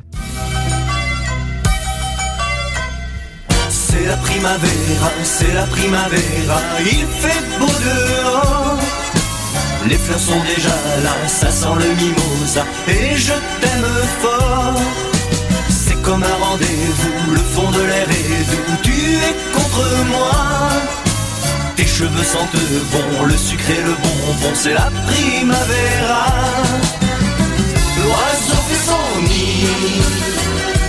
C'est 3.68 4.06
la 4.06 4.16
primavera, 4.16 5.10
c'est 5.22 5.52
la 5.54 5.66
primavera, 5.66 6.60
il 6.80 7.06
fait 7.06 7.42
beau 7.58 7.66
dehors. 7.66 8.80
Les 9.88 9.96
fleurs 9.96 10.18
sont 10.18 10.42
déjà 10.44 10.74
là, 11.02 11.28
ça 11.28 11.50
sent 11.50 11.74
le 11.76 11.94
mimosa, 12.02 12.64
et 12.88 13.16
je 13.16 13.34
t'aime 13.60 13.86
fort. 14.20 15.11
Comme 16.02 16.24
un 16.24 16.44
rendez-vous, 16.44 17.32
le 17.32 17.38
fond 17.38 17.70
de 17.70 17.82
l'air 17.82 18.08
est 18.10 18.44
doux, 18.50 18.76
tu 18.82 18.92
es 18.92 19.34
contre 19.54 19.84
moi. 20.10 20.68
Tes 21.76 21.86
cheveux 21.86 22.24
sentent 22.24 22.56
bon, 22.92 23.24
le 23.24 23.36
sucre 23.36 23.70
et 23.70 23.82
le 23.82 23.92
bonbon, 23.92 24.52
c'est 24.54 24.74
la 24.74 24.90
primavera. 25.06 26.26
L'oiseau 27.98 28.60
fait 28.68 28.84
son 28.90 29.22
nid 29.22 29.66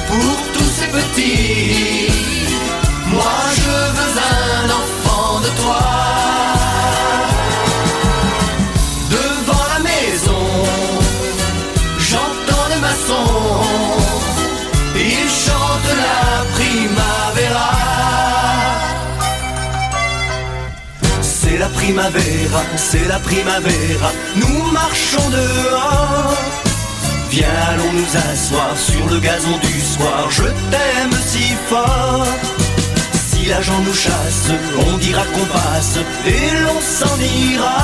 pour 0.08 0.38
tous 0.54 0.72
ses 0.80 0.88
petits. 0.88 2.12
Moi 3.08 3.36
je 3.56 3.70
veux 3.96 4.14
un 4.18 4.66
enfant 4.82 5.40
de 5.42 5.62
toi. 5.62 6.03
Primavera, 21.74 22.64
c'est 22.76 23.08
la 23.08 23.20
primavera. 23.20 24.12
Nous 24.36 24.72
marchons 24.72 25.30
dehors. 25.30 26.38
Viens, 27.30 27.48
allons 27.72 27.94
nous 27.94 28.32
asseoir 28.32 28.78
sur 28.78 29.06
le 29.10 29.20
gazon 29.20 29.58
du 29.58 29.82
soir. 29.82 30.30
Je 30.30 30.44
t'aime 30.72 31.18
si 31.26 31.54
fort. 31.70 32.28
Si 33.28 33.46
l'agent 33.46 33.80
nous 33.86 33.94
chasse, 33.94 34.50
on 34.88 34.98
dira 34.98 35.24
qu'on 35.34 35.46
passe 35.46 35.98
et 36.26 36.46
l'on 36.64 36.80
s'en 36.80 37.18
ira. 37.20 37.82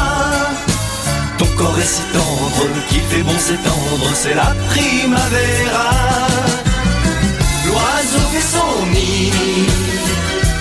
Ton 1.37 1.47
corps 1.57 1.79
est 1.79 1.93
si 1.95 2.01
tendre 2.13 2.67
qu'il 2.89 3.01
fait 3.11 3.23
bon 3.23 3.37
s'étendre, 3.39 4.09
c'est 4.13 4.35
la 4.35 4.53
primavera. 4.69 5.89
L'oiseau 7.65 8.25
fait 8.33 8.47
son 8.55 8.69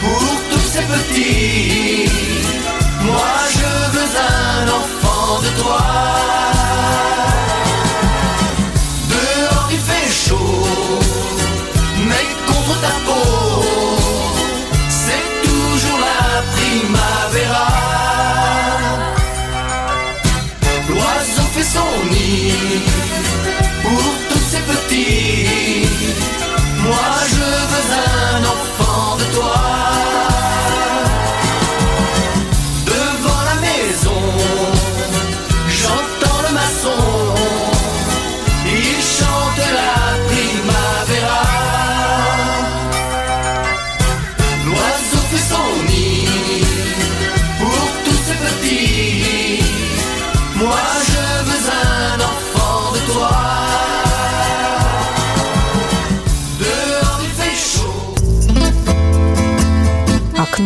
pour 0.00 0.20
tous 0.50 0.68
ses 0.72 0.84
petits. 0.92 2.37
Moi 3.00 3.34
je 3.50 3.70
veux 3.94 4.12
un 4.18 4.68
enfant 4.68 5.40
de 5.40 5.50
toi. 5.60 5.84
Dehors 9.10 9.68
il 9.70 9.78
fait 9.78 10.10
chaud, 10.10 10.98
mais 12.08 12.26
contre 12.46 12.80
ta 12.80 12.94
peau, 13.06 13.64
c'est 14.88 15.26
toujours 15.46 15.98
la 16.08 16.42
primavera. 16.54 17.68
L'oiseau 20.88 21.46
fait 21.54 21.68
son 21.76 21.92
nid 22.12 22.82
pour 23.82 24.14
tous 24.30 24.44
ses 24.50 24.62
petits. 24.70 25.88
Moi 26.82 27.10
je 27.30 27.46
veux 27.70 27.88
un 27.94 28.44
enfant 28.44 29.16
de 29.16 29.24
toi. 29.36 29.67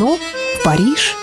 Окно 0.02 0.16
в 0.16 0.64
Париж. 0.64 1.14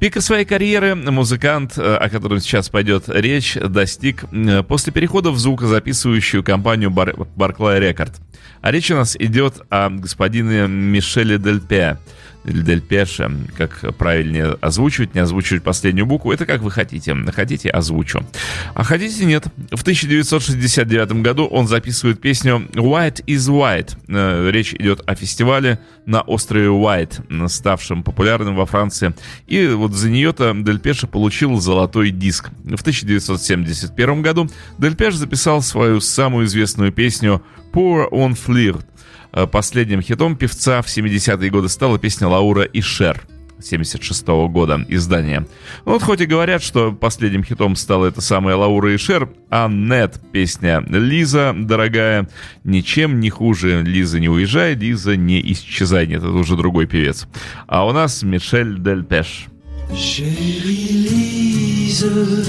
Пика 0.00 0.20
своей 0.20 0.44
карьеры 0.44 0.96
музыкант, 0.96 1.78
э, 1.78 1.94
о 1.94 2.08
котором 2.08 2.40
сейчас 2.40 2.68
пойдет 2.68 3.04
речь, 3.06 3.54
достиг 3.54 4.24
э, 4.32 4.64
после 4.64 4.92
перехода 4.92 5.30
в 5.30 5.38
звукозаписывающую 5.38 6.42
компанию 6.42 6.90
Бар- 6.90 7.14
Barclay 7.14 7.78
Record. 7.80 8.14
А 8.62 8.72
речь 8.72 8.90
у 8.90 8.96
нас 8.96 9.14
идет 9.16 9.62
о 9.70 9.90
господине 9.90 10.66
Мишеле 10.66 11.38
Дельпе. 11.38 11.98
Или 12.44 12.62
Дельпеше, 12.62 13.30
как 13.56 13.96
правильнее 13.96 14.56
озвучивать, 14.60 15.14
не 15.14 15.20
озвучивать 15.20 15.62
последнюю 15.62 16.06
букву, 16.06 16.32
это 16.32 16.46
как 16.46 16.60
вы 16.60 16.70
хотите. 16.70 17.14
Хотите, 17.32 17.70
озвучу. 17.70 18.26
А 18.74 18.84
хотите, 18.84 19.24
нет. 19.24 19.46
В 19.70 19.80
1969 19.80 21.22
году 21.22 21.46
он 21.46 21.66
записывает 21.66 22.20
песню 22.20 22.68
«White 22.72 23.24
is 23.26 23.48
White». 23.50 23.96
Э, 24.08 24.50
Речь 24.50 24.74
идет 24.74 25.02
о 25.06 25.14
фестивале 25.14 25.78
на 26.06 26.20
острове 26.20 26.68
Уайт, 26.70 27.20
ставшем 27.48 28.02
популярным 28.02 28.56
во 28.56 28.66
Франции. 28.66 29.14
И 29.46 29.66
вот 29.68 29.92
за 29.92 30.10
нее-то 30.10 30.54
Дель 30.54 30.80
Пеше 30.80 31.06
получил 31.06 31.60
золотой 31.60 32.10
диск. 32.10 32.50
В 32.64 32.80
1971 32.80 34.22
году 34.22 34.50
Дель 34.78 34.96
Пеш 34.96 35.14
записал 35.14 35.62
свою 35.62 36.00
самую 36.00 36.46
известную 36.46 36.92
песню 36.92 37.42
«Poor 37.72 38.08
on 38.10 38.36
Flirt». 38.36 38.84
Э, 39.34 39.46
Последним 39.46 40.00
хитом 40.00 40.36
певца 40.36 40.80
в 40.80 40.86
70-е 40.86 41.50
годы 41.50 41.68
стала 41.68 41.98
песня 41.98 42.28
Лаура 42.28 42.62
и 42.62 42.80
Шер. 42.80 43.22
76 43.62 44.26
года 44.48 44.84
издания. 44.88 45.46
Ну 45.86 45.92
Вот 45.92 46.02
хоть 46.02 46.20
и 46.20 46.26
говорят, 46.26 46.62
что 46.62 46.92
последним 46.92 47.44
хитом 47.44 47.76
стала 47.76 48.06
эта 48.06 48.20
самая 48.20 48.56
Лаура 48.56 48.92
и 48.92 48.96
Шер, 48.96 49.30
а 49.48 49.68
Нет 49.68 50.20
песня 50.32 50.84
«Лиза, 50.86 51.54
дорогая», 51.56 52.28
ничем 52.64 53.20
не 53.20 53.30
хуже 53.30 53.82
«Лиза, 53.82 54.20
не 54.20 54.28
уезжай», 54.28 54.74
«Лиза, 54.74 55.16
не 55.16 55.40
исчезай». 55.52 56.06
Нет, 56.06 56.18
это 56.18 56.32
уже 56.32 56.56
другой 56.56 56.86
певец. 56.86 57.26
А 57.66 57.86
у 57.86 57.92
нас 57.92 58.22
Мишель 58.22 58.78
Дель 58.80 59.04
Пеш. 59.04 59.46
Chérie 59.92 61.06
Lise, 61.06 62.44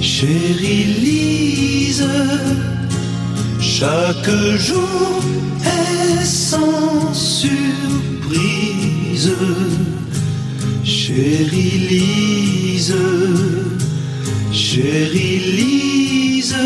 chérie 0.00 0.86
Lise, 1.02 2.71
chaque 3.82 4.30
jour 4.58 5.20
est 5.64 6.24
sans 6.24 7.12
surprise. 7.12 7.42
Chérie 10.84 11.78
Lise, 11.90 12.94
chérie 14.52 15.40
Lise, 15.58 16.56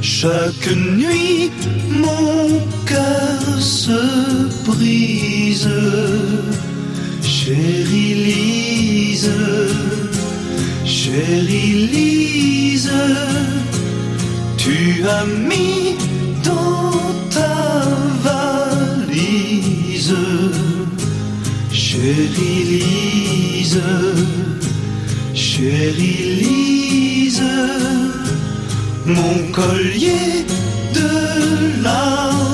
chaque 0.00 0.68
nuit 1.02 1.50
mon 1.90 2.60
cœur 2.86 3.42
se 3.60 4.02
brise. 4.70 5.68
Chérie 7.20 8.14
Lise, 8.26 9.32
chérie 10.84 11.88
Lise, 11.92 12.92
tu 14.64 15.04
as 15.06 15.26
mis 15.26 15.96
dans 16.42 16.90
ta 17.36 17.56
valise. 18.26 20.16
Chérie 21.70 22.64
Lise, 22.70 23.82
chérie 25.34 26.24
Lise, 26.40 27.42
mon 29.04 29.36
collier 29.52 30.46
de 30.94 31.82
larmes 31.82 32.53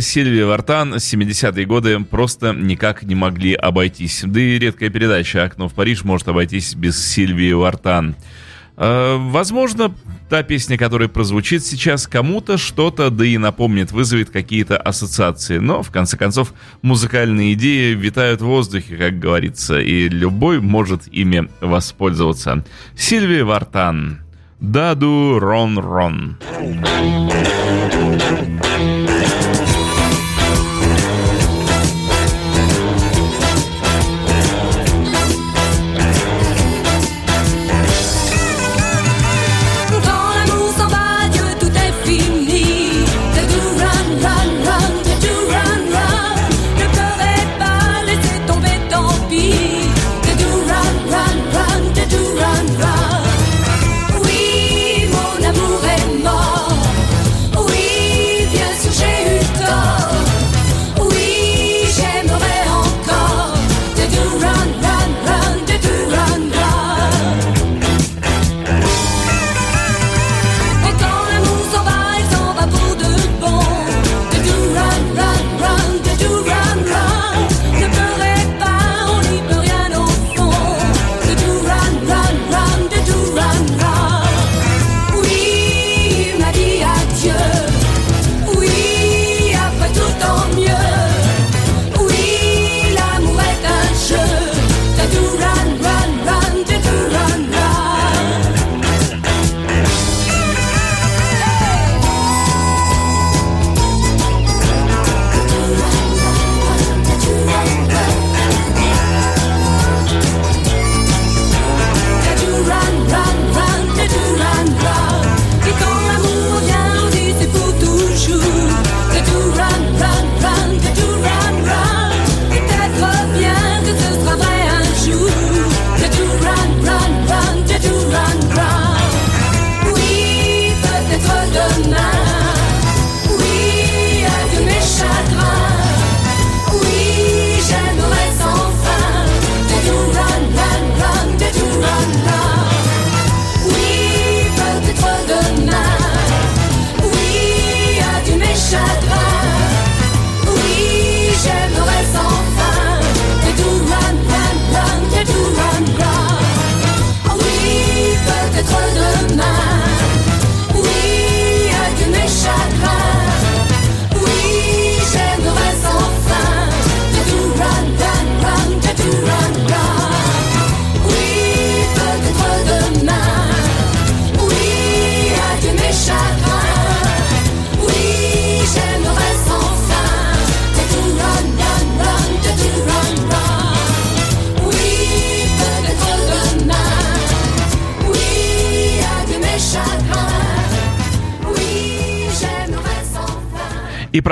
Сильвия 0.00 0.46
Вартан 0.46 0.94
70-е 0.94 1.64
годы 1.64 2.00
просто 2.00 2.52
никак 2.52 3.02
не 3.04 3.14
могли 3.14 3.54
обойтись. 3.54 4.22
Да 4.26 4.40
и 4.40 4.58
редкая 4.58 4.90
передача 4.90 5.44
«Окно 5.44 5.68
в 5.68 5.74
Париж» 5.74 6.04
может 6.04 6.28
обойтись 6.28 6.74
без 6.74 7.04
Сильвии 7.04 7.52
Вартан. 7.52 8.16
А, 8.76 9.16
возможно, 9.16 9.94
та 10.28 10.42
песня, 10.42 10.76
которая 10.78 11.08
прозвучит 11.08 11.64
сейчас, 11.64 12.06
кому-то 12.06 12.58
что-то, 12.58 13.10
да 13.10 13.24
и 13.24 13.38
напомнит, 13.38 13.92
вызовет 13.92 14.30
какие-то 14.30 14.76
ассоциации. 14.76 15.58
Но, 15.58 15.82
в 15.82 15.90
конце 15.90 16.16
концов, 16.16 16.54
музыкальные 16.82 17.54
идеи 17.54 17.94
витают 17.94 18.40
в 18.40 18.46
воздухе, 18.46 18.96
как 18.96 19.18
говорится, 19.18 19.80
и 19.80 20.08
любой 20.08 20.60
может 20.60 21.06
ими 21.08 21.48
воспользоваться. 21.60 22.64
Сильвия 22.96 23.44
Вартан. 23.44 24.20
Даду 24.60 25.38
Рон 25.38 25.78
Рон. 25.78 26.36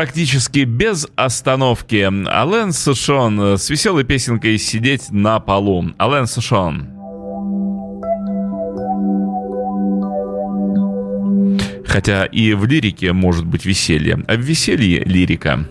практически 0.07 0.61
без 0.61 1.09
остановки. 1.17 2.09
Ален 2.29 2.73
Сашон 2.73 3.41
э, 3.41 3.57
с 3.59 3.69
веселой 3.69 4.05
песенкой 4.05 4.57
«Сидеть 4.57 5.11
на 5.11 5.41
полу». 5.41 5.85
Ален 6.01 6.29
Сашон, 6.29 6.87
Хотя 11.85 12.25
и 12.27 12.53
в 12.53 12.67
лирике 12.67 13.13
может 13.13 13.47
быть 13.47 13.65
веселье, 13.65 14.23
а 14.29 14.37
в 14.37 14.41
веселье 14.41 15.03
лирика. 15.05 15.67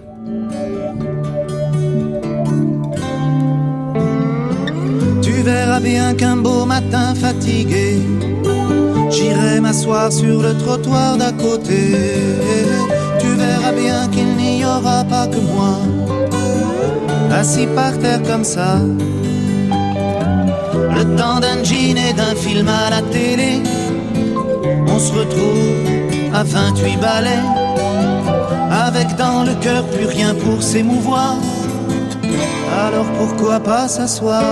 Bien 5.83 6.15
qu'un 6.15 6.37
beau 6.37 6.65
matin 6.65 7.13
fatigué, 7.13 7.99
j'irai 9.11 9.59
m'asseoir 9.59 10.11
sur 10.11 10.41
le 10.41 10.57
trottoir 10.57 11.17
d'à 11.17 11.31
côté. 11.33 13.04
bien 13.71 14.07
qu'il 14.09 14.35
n'y 14.35 14.63
aura 14.65 15.03
pas 15.03 15.27
que 15.27 15.39
moi, 15.39 15.79
assis 17.31 17.67
par 17.67 17.97
terre 17.99 18.21
comme 18.23 18.43
ça. 18.43 18.79
Le 20.97 21.03
temps 21.17 21.39
d'un 21.39 21.63
jean 21.63 21.97
et 21.97 22.13
d'un 22.13 22.35
film 22.35 22.67
à 22.67 22.89
la 22.89 23.01
télé, 23.01 23.61
on 24.87 24.99
se 24.99 25.11
retrouve 25.11 26.33
à 26.33 26.43
28 26.43 26.97
balais, 26.97 27.43
avec 28.87 29.15
dans 29.15 29.43
le 29.43 29.53
cœur 29.55 29.83
plus 29.85 30.07
rien 30.07 30.33
pour 30.35 30.61
s'émouvoir. 30.61 31.35
Alors 32.87 33.05
pourquoi 33.17 33.59
pas 33.59 33.87
s'asseoir? 33.87 34.43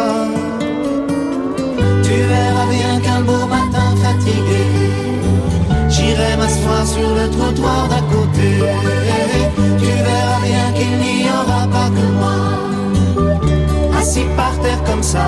Tu 2.04 2.16
verras 2.32 2.68
bien 2.70 3.00
qu'un 3.02 3.22
beau 3.22 3.46
matin 3.48 3.90
fatigué 4.02 4.83
j'irai 5.94 6.36
m'asseoir 6.38 6.86
sur 6.86 7.10
le 7.20 7.30
trottoir 7.30 7.88
d'à 7.90 8.02
côté. 8.14 8.50
Tu 9.80 9.92
verras 10.08 10.42
bien 10.44 10.68
qu'il 10.76 10.98
n'y 10.98 11.30
aura 11.30 11.68
pas 11.68 11.90
que 11.98 12.06
moi, 12.20 12.38
assis 14.00 14.28
par 14.36 14.54
terre 14.64 14.84
comme 14.84 15.04
ça. 15.04 15.28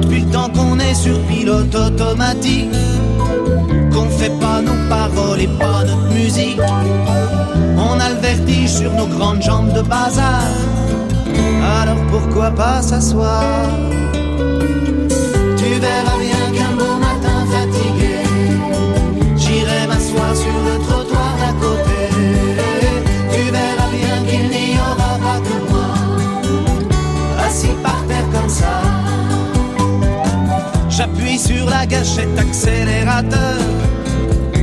Depuis 0.00 0.22
le 0.24 0.30
temps 0.30 0.50
qu'on 0.50 0.78
est 0.78 0.94
sur 0.94 1.18
pilote 1.22 1.74
automatique, 1.74 2.70
qu'on 3.92 4.08
fait 4.08 4.36
pas 4.40 4.60
nos 4.62 4.78
paroles 4.88 5.40
et 5.40 5.48
pas 5.48 5.84
notre 5.84 6.12
musique. 6.12 6.60
On 7.76 8.00
a 8.00 8.08
le 8.10 8.16
vertige 8.16 8.70
sur 8.70 8.92
nos 8.92 9.06
grandes 9.06 9.42
jambes 9.42 9.72
de 9.72 9.82
bazar. 9.82 10.42
Alors 11.80 12.02
pourquoi 12.10 12.50
pas 12.50 12.82
s'asseoir? 12.82 13.44
Tu 15.56 15.68
verras 15.80 16.18
bien 16.18 16.27
J'appuie 30.98 31.38
sur 31.38 31.70
la 31.70 31.86
gâchette 31.86 32.36
accélérateur. 32.36 33.60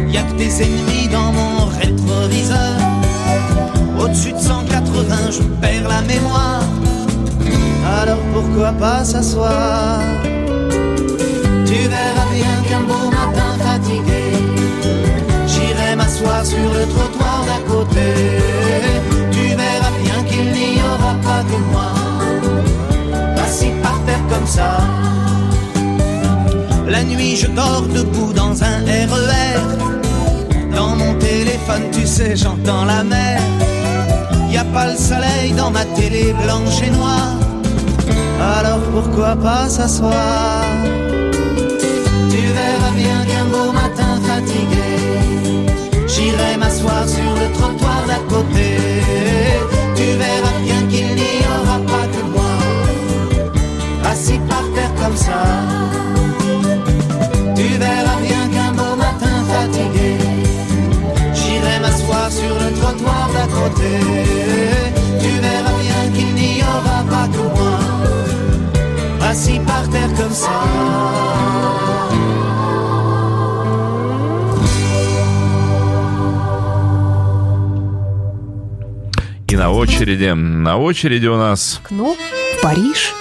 Y 0.09 0.17
a 0.17 0.21
que 0.23 0.33
des 0.37 0.63
ennemis 0.63 1.07
dans 1.07 1.31
mon 1.31 1.67
rétroviseur. 1.79 2.75
Au-dessus 3.97 4.33
de 4.33 4.39
180, 4.39 5.31
je 5.31 5.43
perds 5.61 5.87
la 5.87 6.01
mémoire. 6.01 6.65
Alors 8.01 8.19
pourquoi 8.33 8.73
pas 8.73 9.05
s'asseoir? 9.05 10.01
Tu 11.65 11.77
verras 11.87 12.29
bien 12.33 12.55
qu'un 12.67 12.81
beau 12.81 13.09
matin 13.11 13.55
fatigué, 13.63 14.33
j'irai 15.47 15.95
m'asseoir 15.95 16.45
sur 16.45 16.57
le 16.57 16.85
trottoir 16.93 17.45
d'à 17.45 17.73
côté. 17.73 18.11
Tu 19.31 19.55
verras 19.55 19.95
bien 20.03 20.21
qu'il 20.25 20.51
n'y 20.51 20.81
aura 20.81 21.15
pas 21.23 21.43
que 21.49 21.57
moi, 21.71 21.93
assis 23.41 23.71
par 23.81 23.97
terre 24.05 24.27
comme 24.29 24.45
ça. 24.45 24.81
La 26.87 27.03
nuit, 27.03 27.35
je 27.35 27.47
dors 27.47 27.81
debout 27.81 28.31
dans 28.33 28.63
un 28.63 28.77
RER. 28.85 29.59
Dans 30.75 30.95
mon 30.95 31.13
téléphone, 31.15 31.83
tu 31.91 32.05
sais, 32.05 32.35
j'entends 32.35 32.85
la 32.85 33.03
mer. 33.03 33.41
Y 34.49 34.57
a 34.57 34.63
pas 34.65 34.87
le 34.91 34.97
soleil 34.97 35.51
dans 35.57 35.71
ma 35.71 35.83
télé 35.85 36.33
blanche 36.43 36.81
et 36.81 36.91
noire. 36.91 37.33
Alors 38.39 38.79
pourquoi 38.93 39.35
pas 39.35 39.67
s'asseoir? 39.67 40.63
Tu 42.29 42.41
verras 42.57 42.93
bien 42.95 43.19
qu'un 43.27 43.45
beau 43.45 43.71
matin 43.71 44.19
fatigué, 44.27 44.89
j'irai 46.07 46.57
m'asseoir 46.57 47.07
sur 47.07 47.31
le 47.41 47.51
trottoir 47.57 48.03
d'à 48.07 48.19
côté. 48.33 48.77
Tu 49.95 50.03
verras 50.03 50.59
bien 50.63 50.81
qu'il 50.89 51.15
n'y 51.15 51.37
aura 51.55 51.79
pas 51.79 52.05
que 52.13 52.23
moi, 52.35 52.55
assis 54.11 54.39
par 54.47 54.63
terre 54.75 54.93
comme 55.01 55.17
ça. 55.17 55.43
Tu 57.57 57.67
verras 57.83 58.19
bien 58.27 58.43
qu'un 58.53 58.71
beau 58.73 58.95
matin 59.05 59.37
fatigué, 59.51 60.11
j'irai 61.33 61.79
m'asseoir 61.83 62.29
sur 62.31 62.53
le 62.61 62.69
trottoir 62.79 63.29
d'à 63.33 63.47
côté. 63.59 63.91
Tu 65.21 65.31
verras 65.45 65.77
bien 65.85 66.01
qu'il 66.15 66.31
n'y 66.35 66.61
aura 66.73 66.99
pas 67.13 67.27
que 67.33 67.43
moi, 67.57 67.77
assis 69.29 69.59
par 69.59 69.83
terre 69.89 70.13
comme 70.19 70.33
ça. 70.33 70.57
И 79.47 79.57
на 79.57 79.71
очереди, 79.71 80.33
на 80.33 80.75
очереди 80.75 81.27
у 81.27 81.37
нас 81.37 81.79
в 81.89 82.61
Париж. 82.61 83.13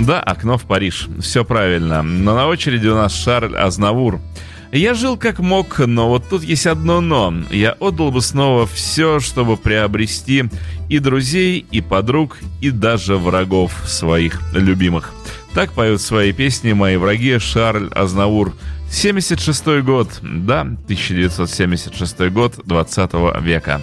Да, 0.00 0.20
окно 0.20 0.56
в 0.56 0.64
Париж. 0.64 1.08
Все 1.20 1.44
правильно. 1.44 2.02
Но 2.02 2.34
на 2.34 2.46
очереди 2.46 2.88
у 2.88 2.94
нас 2.94 3.14
Шарль 3.14 3.56
Азнавур. 3.56 4.20
Я 4.72 4.94
жил 4.94 5.16
как 5.16 5.40
мог, 5.40 5.78
но 5.80 6.08
вот 6.08 6.28
тут 6.28 6.42
есть 6.42 6.66
одно 6.66 7.00
но. 7.00 7.34
Я 7.50 7.72
отдал 7.72 8.10
бы 8.10 8.22
снова 8.22 8.66
все, 8.66 9.18
чтобы 9.20 9.56
приобрести 9.56 10.44
и 10.88 10.98
друзей, 11.00 11.66
и 11.70 11.80
подруг, 11.80 12.38
и 12.60 12.70
даже 12.70 13.16
врагов 13.16 13.72
своих 13.86 14.40
любимых. 14.54 15.12
Так 15.54 15.72
поют 15.72 16.00
свои 16.00 16.32
песни 16.32 16.72
мои 16.72 16.96
враги 16.96 17.38
Шарль 17.38 17.88
Азнавур. 17.92 18.54
76 18.90 19.82
год, 19.82 20.08
да, 20.22 20.60
1976 20.60 22.30
год 22.30 22.54
20 22.64 23.10
века. 23.42 23.80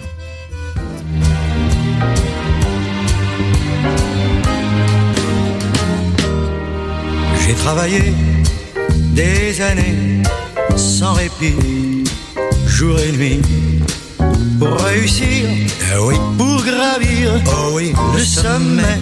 J'ai 7.68 7.74
travaillé 7.74 8.14
des 9.12 9.60
années 9.60 10.22
sans 10.74 11.12
répit, 11.12 12.02
jour 12.66 12.98
et 12.98 13.12
nuit, 13.12 13.40
pour 14.58 14.74
réussir, 14.86 15.50
ah 15.92 16.02
oui, 16.02 16.14
pour 16.38 16.64
gravir, 16.64 17.30
oh 17.46 17.72
oui, 17.74 17.92
le 18.14 18.24
sommet. 18.24 18.98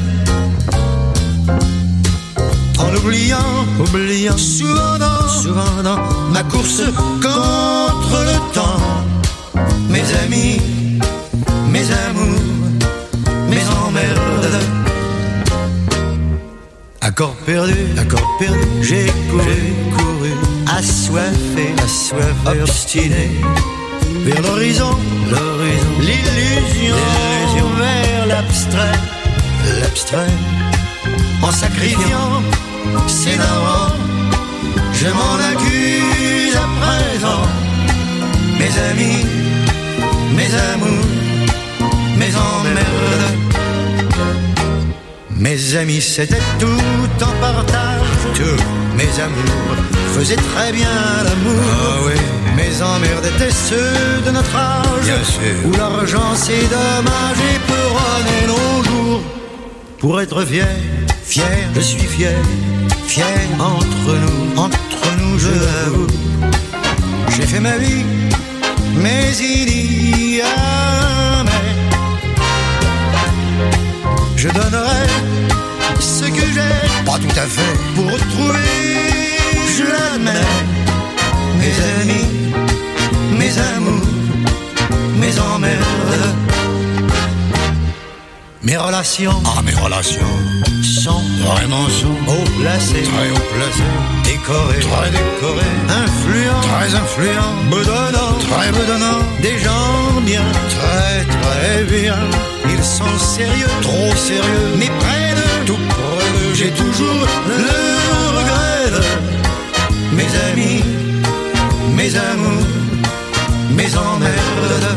En 2.81 2.93
oubliant, 2.97 3.67
oubliant, 3.79 4.37
souvent 4.37 4.99
dans, 4.99 5.29
souvent 5.29 5.83
dans 5.85 6.01
ma 6.33 6.43
course 6.43 6.83
contre 7.23 8.25
le 8.31 8.53
temps, 8.53 9.63
mes 9.91 10.07
amis, 10.25 10.61
mes 11.71 11.87
amours, 12.09 12.46
Accord 17.07 17.37
perdu, 17.47 17.73
accord 17.97 18.37
perdu, 18.41 18.59
j'ai 18.83 19.07
couru, 19.31 19.73
couru, 19.97 20.33
assoiffé, 20.77 21.73
assoiffé, 21.85 22.61
obstiné, 22.61 23.31
vers 24.25 24.43
l'horizon, 24.43 24.91
l'horizon, 25.31 25.93
l'illusion, 26.01 26.97
l'illusion, 26.97 27.69
vers 27.79 28.27
l'abstrait, 28.27 28.99
l'abstrait, 29.81 30.35
en 31.43 31.53
sacrifiant 31.53 32.43
ses 33.07 33.37
darons, 33.37 33.95
je 34.93 35.07
m'en 35.07 35.37
accuse 35.53 36.57
à 36.57 36.67
présent, 36.81 37.47
mes 38.59 38.73
amis, 38.91 39.25
mes 40.35 40.53
amours, 40.75 41.07
mes 42.19 42.35
emmerdes. 42.35 43.46
Mes 45.39 45.77
amis, 45.77 46.01
c'était 46.01 46.41
tout 46.59 47.25
en 47.25 47.41
partage. 47.41 48.01
Tous 48.35 48.97
mes 48.97 49.23
amours 49.23 49.77
faisaient 50.15 50.37
très 50.37 50.73
bien 50.73 50.89
l'amour. 51.25 51.63
Ah 51.71 51.99
oui. 52.07 52.15
Mes 52.57 52.83
emmerdes 52.83 53.27
étaient 53.27 53.51
ceux 53.51 54.23
de 54.25 54.31
notre 54.31 54.57
âge. 54.57 55.05
Bien 55.05 55.23
sûr. 55.23 55.57
Où 55.67 55.73
l'argent 55.73 56.35
c'est 56.35 56.69
dommage 56.69 57.39
et 57.55 57.59
peut 57.67 58.47
nos 58.47 58.85
jours. 58.85 59.23
Pour 59.99 60.21
être 60.21 60.43
fier, 60.45 60.69
fier, 61.25 61.69
je 61.75 61.81
suis 61.81 62.01
fier, 62.01 62.37
fier 63.07 63.27
entre 63.59 64.15
nous, 64.23 64.61
entre 64.61 65.17
nous, 65.21 65.39
je 65.39 65.49
l'avoue. 65.49 66.07
J'ai 67.37 67.47
fait 67.47 67.61
ma 67.61 67.77
vie, 67.77 68.05
mais 68.97 69.33
il 69.39 70.37
y 70.37 70.41
a 70.41 70.76
Je 74.37 74.49
donnerai 74.49 75.07
ce 75.99 76.25
que 76.25 76.47
j'ai, 76.55 77.05
pas 77.07 77.19
tout 77.19 77.41
à 77.41 77.47
fait, 77.47 77.77
pour 77.95 78.05
retrouver, 78.05 78.59
je 79.77 79.83
l'admets, 79.83 80.31
mes 81.59 81.75
amis, 82.01 82.27
mes 83.39 83.59
amours, 83.59 84.07
mes 85.17 85.39
emmerdes. 85.41 86.37
Mes 88.63 88.77
relations, 88.77 89.43
ah 89.47 89.63
mes 89.63 89.73
relations, 89.73 90.35
sont 90.83 91.23
vraiment 91.47 91.89
sont 91.89 92.19
haut 92.29 92.61
placées, 92.61 93.05
très 93.05 93.31
haut 93.31 93.49
placées, 93.55 93.95
décorées, 94.25 94.81
très 94.81 95.11
décorées, 95.11 95.77
influents, 96.05 96.61
très 96.61 96.95
influents, 96.95 97.57
bedonnants, 97.71 98.39
très 98.51 98.71
bedonnants, 98.73 99.25
des 99.41 99.59
gens 99.61 100.21
bien, 100.27 100.43
très 100.79 101.25
très 101.25 101.85
bien. 101.85 102.17
Ils 102.87 102.99
sont 102.99 103.19
sérieux, 103.19 103.67
trop 103.83 104.15
sérieux, 104.15 104.71
mais 104.79 104.87
près 105.01 105.35
de 105.35 105.67
tout 105.67 105.79
près 105.89 106.55
j'ai 106.55 106.71
toujours 106.71 107.27
le 107.49 107.73
regret 108.39 108.91
de 108.95 110.17
mes 110.17 110.31
amis, 110.51 110.85
mes 111.97 112.15
amours, 112.15 112.67
mes 113.71 113.97
emmerdes. 113.97 114.97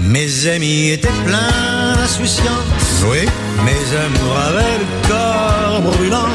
Mes 0.00 0.48
amis 0.48 0.90
étaient 0.90 1.18
pleins 1.24 1.94
d'insouciance. 1.96 3.04
Oui. 3.08 3.20
Mes 3.64 3.84
amours 4.04 4.38
avaient 4.48 4.78
le 4.82 5.08
corps 5.08 5.80
brûlant. 5.82 6.32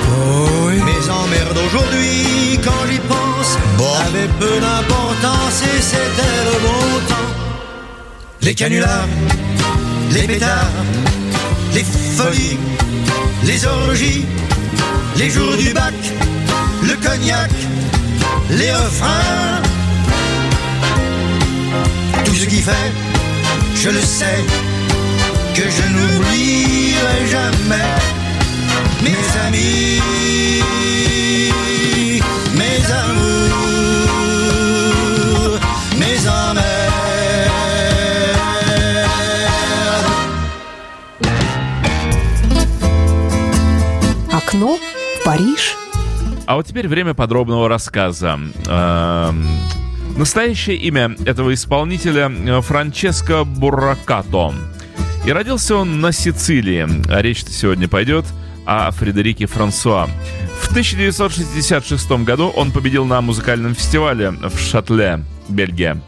oui. 0.66 0.76
Mes 0.76 1.10
emmerdes 1.10 1.60
aujourd'hui, 1.68 2.58
quand 2.64 2.84
j'y 2.90 3.00
pense, 3.00 3.58
avaient 4.08 4.32
peu 4.40 4.62
d'importance 4.62 5.62
et 5.62 5.82
c'était 5.82 6.40
le 6.46 6.58
bon 6.66 7.00
temps. 7.10 7.28
Les 8.42 8.56
canulars, 8.56 9.08
les 10.22 10.28
pétards, 10.28 10.72
les 11.74 11.84
folies, 11.84 12.58
les 13.44 13.66
orgies, 13.66 14.26
les 15.18 15.30
jours 15.30 15.56
du 15.58 15.74
bac, 15.74 15.94
le 16.84 16.96
cognac, 16.96 17.52
les 18.50 18.72
refrains. 18.72 19.62
Tout 22.26 22.36
ce 22.36 22.46
qui 22.46 22.62
fait, 22.62 22.92
je 23.76 23.90
le 23.90 24.02
sais, 24.02 24.44
que 25.56 25.64
je 25.78 25.84
n'oublierai 25.94 27.20
jamais 27.36 27.94
mes 29.04 29.24
amis, 29.46 30.02
mes 32.56 32.80
amours, 33.04 33.57
Окно 44.48 44.80
Париж. 45.26 45.76
А 46.46 46.56
вот 46.56 46.66
теперь 46.66 46.88
время 46.88 47.14
подробного 47.14 47.68
рассказа. 47.68 48.40
Эм, 48.68 49.46
Настоящее 50.16 50.78
имя 50.78 51.18
этого 51.26 51.54
исполнителя 51.54 52.32
э, 52.32 52.62
Франческо 52.62 53.44
Бурракато. 53.44 54.54
И 55.26 55.32
родился 55.34 55.76
он 55.76 56.00
на 56.00 56.14
Сицилии. 56.14 56.88
А 57.12 57.22
речь-то 57.22 57.52
сегодня 57.52 57.90
пойдет 57.90 58.24
о 58.66 58.90
Фредерике 58.92 59.48
Франсуа. 59.48 60.08
В 60.62 60.70
1966 60.70 62.10
году 62.24 62.48
он 62.48 62.72
победил 62.72 63.04
на 63.04 63.20
музыкальном 63.20 63.76
фестивале 63.76 64.30
в 64.30 64.58
Шатле, 64.58 65.26
Бельгия, 65.50 66.02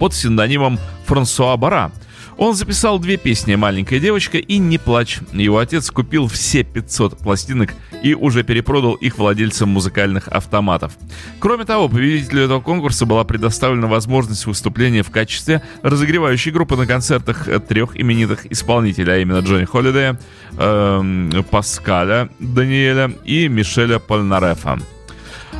под 0.00 0.10
псевдонимом 0.10 0.80
Франсуа 1.06 1.56
Бара. 1.56 1.92
Он 2.38 2.54
записал 2.54 2.98
две 2.98 3.16
песни 3.16 3.54
«Маленькая 3.54 4.00
девочка» 4.00 4.38
и 4.38 4.58
«Не 4.58 4.78
плачь». 4.78 5.20
Его 5.32 5.58
отец 5.58 5.90
купил 5.90 6.28
все 6.28 6.64
500 6.64 7.18
пластинок 7.18 7.74
и 8.02 8.14
уже 8.14 8.42
перепродал 8.42 8.94
их 8.94 9.18
владельцам 9.18 9.68
музыкальных 9.68 10.28
автоматов. 10.28 10.92
Кроме 11.38 11.64
того, 11.64 11.88
победителю 11.88 12.44
этого 12.44 12.60
конкурса 12.60 13.06
была 13.06 13.24
предоставлена 13.24 13.86
возможность 13.86 14.46
выступления 14.46 15.02
в 15.02 15.10
качестве 15.10 15.62
разогревающей 15.82 16.50
группы 16.50 16.76
на 16.76 16.86
концертах 16.86 17.48
трех 17.68 18.00
именитых 18.00 18.50
исполнителей, 18.50 19.14
а 19.14 19.18
именно 19.18 19.38
Джонни 19.38 19.64
Холлидея, 19.64 20.18
эм, 20.58 21.44
Паскаля 21.50 22.28
Даниэля 22.40 23.12
и 23.24 23.48
Мишеля 23.48 23.98
Польнарефа. 23.98 24.78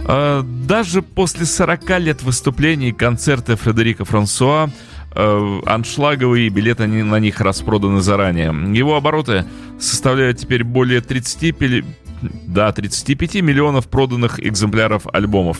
Э, 0.07 0.43
Даже 0.43 1.03
после 1.03 1.47
40 1.47 1.99
лет 1.99 2.23
выступлений 2.23 2.93
концерты 2.93 3.57
Фредерика 3.57 4.05
Франсуа 4.05 4.69
э, 4.69 5.02
аншлаговые 5.15 6.49
билеты 6.49 6.87
на 6.87 7.19
них 7.19 7.41
распроданы 7.41 8.01
заранее. 8.01 8.55
Его 8.77 8.97
обороты 8.97 9.45
составляют 9.79 10.39
теперь 10.39 10.65
более 10.65 11.01
30, 11.01 11.53
пили- 11.53 11.85
да, 12.23 12.73
35 12.73 13.43
миллионов 13.43 13.89
проданных 13.89 14.41
экземпляров 14.41 15.07
альбомов, 15.13 15.59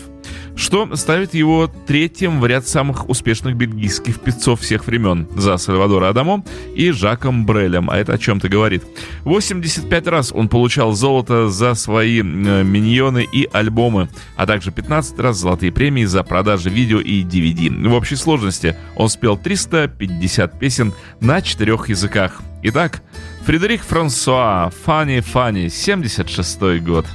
что 0.55 0.95
ставит 0.95 1.33
его 1.33 1.71
третьим 1.87 2.39
в 2.39 2.45
ряд 2.45 2.67
самых 2.67 3.09
успешных 3.09 3.55
бельгийских 3.55 4.19
певцов 4.19 4.61
всех 4.61 4.85
времен 4.85 5.27
за 5.35 5.57
Сальвадора 5.57 6.09
Адамо 6.09 6.43
и 6.75 6.91
Жаком 6.91 7.45
Брелем, 7.45 7.89
а 7.89 7.97
это 7.97 8.13
о 8.13 8.17
чем-то 8.17 8.49
говорит. 8.49 8.83
85 9.23 10.07
раз 10.07 10.31
он 10.31 10.49
получал 10.49 10.93
золото 10.93 11.49
за 11.49 11.73
свои 11.73 12.21
миньоны 12.21 13.27
и 13.31 13.47
альбомы, 13.51 14.09
а 14.35 14.45
также 14.45 14.71
15 14.71 15.19
раз 15.19 15.37
золотые 15.37 15.71
премии 15.71 16.05
за 16.05 16.23
продажи 16.23 16.69
видео 16.69 16.99
и 16.99 17.23
DVD. 17.23 17.89
В 17.89 17.93
общей 17.93 18.15
сложности 18.15 18.75
он 18.95 19.09
спел 19.09 19.37
350 19.37 20.59
песен 20.59 20.93
на 21.19 21.41
четырех 21.41 21.89
языках. 21.89 22.41
Итак, 22.63 23.01
Фредерик 23.45 23.81
Франсуа, 23.81 24.71
Фанни 24.85 25.19
Фанни, 25.19 25.67
76 25.67 26.81
год. 26.81 27.05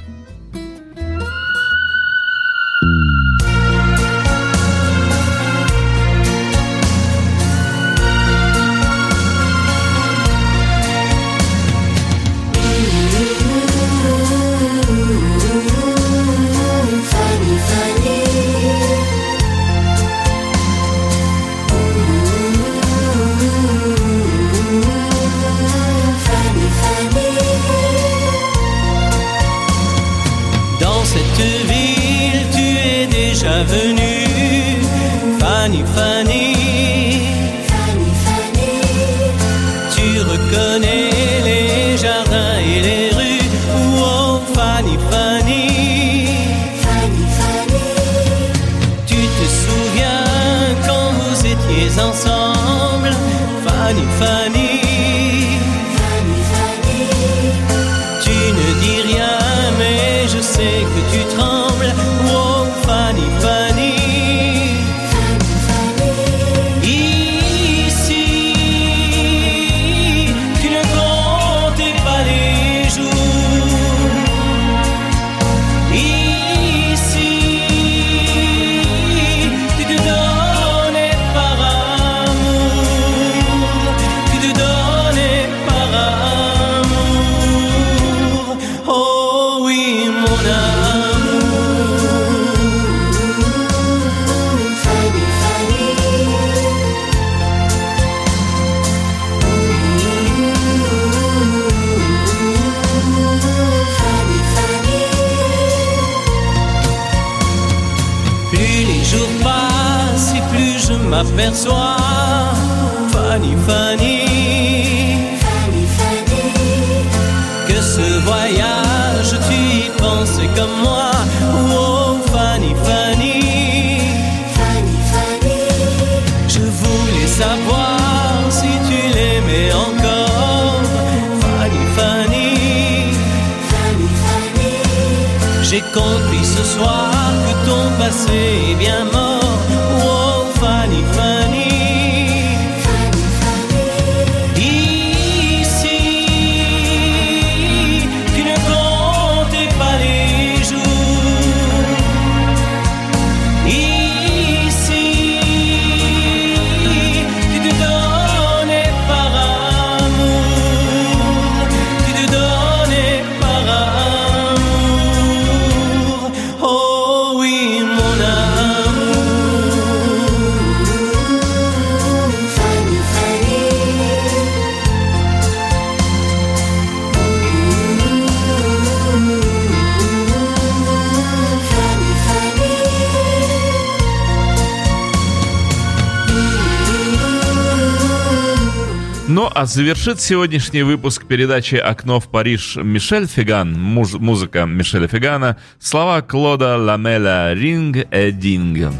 Ну, 189.49 189.53
а 189.55 189.65
завершит 189.65 190.21
сегодняшний 190.21 190.83
выпуск 190.83 191.25
передачи 191.25 191.73
«Окно 191.75 192.19
в 192.19 192.27
Париж» 192.27 192.75
Мишель 192.75 193.25
Фиган, 193.27 193.73
муз- 193.73 194.19
музыка 194.19 194.65
Мишеля 194.65 195.07
Фигана, 195.07 195.57
слова 195.79 196.21
Клода 196.21 196.77
Ламеля 196.77 197.55
«Ринг 197.55 197.97
et 198.11 198.31
Ding». 198.31 198.91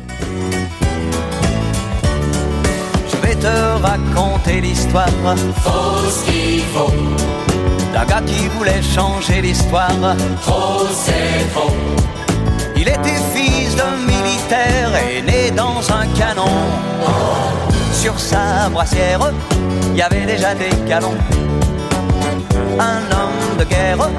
Je 3.11 3.17
vais 3.17 3.35
te 3.35 3.81
raconter 3.83 4.61
l'histoire 4.61 5.07
Faut 5.57 6.09
ce 6.09 6.25
qu'il 6.25 6.61
faut, 6.73 6.91
d'un 7.93 8.05
gars 8.05 8.21
qui 8.25 8.47
voulait 8.57 8.81
changer 8.81 9.41
l'histoire. 9.43 9.91
trop 10.41 10.87
c'est 10.91 11.53
trop. 11.53 11.71
Il 12.75 12.87
était 12.87 13.21
fils 13.35 13.75
de 13.75 13.83
militaire 14.07 14.89
et 15.11 15.21
né 15.21 15.51
dans 15.51 15.79
un 15.91 16.07
canon. 16.17 16.49
Sur 17.93 18.17
sa 18.17 18.69
brassière, 18.69 19.19
y 19.99 20.01
avait 20.01 20.25
déjà 20.25 20.55
des 20.55 20.69
galons. 20.87 21.17
Un 22.79 23.01
homme 23.11 23.57
de 23.59 23.65
guerre, 23.65 24.09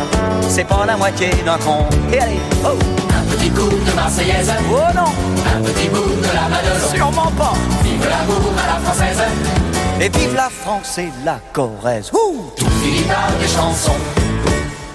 c'est 0.47 0.64
pas 0.64 0.85
la 0.85 0.95
moitié 0.95 1.31
d'un 1.47 1.57
con. 1.57 1.87
Et 2.12 2.20
allez, 2.20 2.41
oh, 2.66 2.76
Un 3.18 3.24
petit 3.35 3.49
coup 3.49 3.70
de 3.70 3.93
Marseillaise, 3.97 4.53
oh 4.70 4.76
non, 4.95 5.11
un 5.57 5.62
petit 5.62 5.89
bout 5.89 6.20
de 6.20 6.35
la 6.35 6.49
Madelon. 6.51 6.95
sûrement 6.95 7.33
pas. 7.39 7.55
Vive 7.83 8.07
l'amour 8.11 8.53
à 8.62 8.74
la 8.74 8.78
française, 8.85 9.22
Et 10.03 10.11
vive 10.11 10.35
la 10.35 10.51
France 10.51 10.99
et 10.99 11.09
la 11.24 11.41
Corrèze. 11.55 12.11
Ouh 12.12 12.53
tout 12.59 12.68
finit 12.83 13.05
par 13.05 13.31
des 13.41 13.49
chansons. 13.49 14.01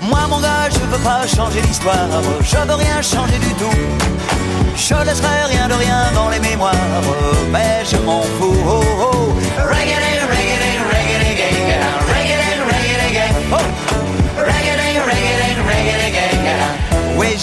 Moi 0.04 0.20
mon 0.30 0.40
gars, 0.40 0.70
je 0.70 0.78
veux 0.78 1.04
pas 1.04 1.26
changer 1.26 1.62
l'histoire, 1.62 2.10
je 2.42 2.58
veux 2.58 2.76
rien 2.76 3.02
changer 3.02 3.40
du 3.40 3.54
tout. 3.56 3.80
Je 4.76 4.94
laisserai 5.04 5.46
rien 5.50 5.68
de 5.68 5.74
rien 5.74 6.12
dans 6.14 6.30
les 6.30 6.40
mémoires, 6.40 6.76
mais 7.52 7.84
je 7.90 7.98
m'en 7.98 8.22
fous. 8.22 8.56
Oh, 8.68 8.82
oh. 9.02 9.15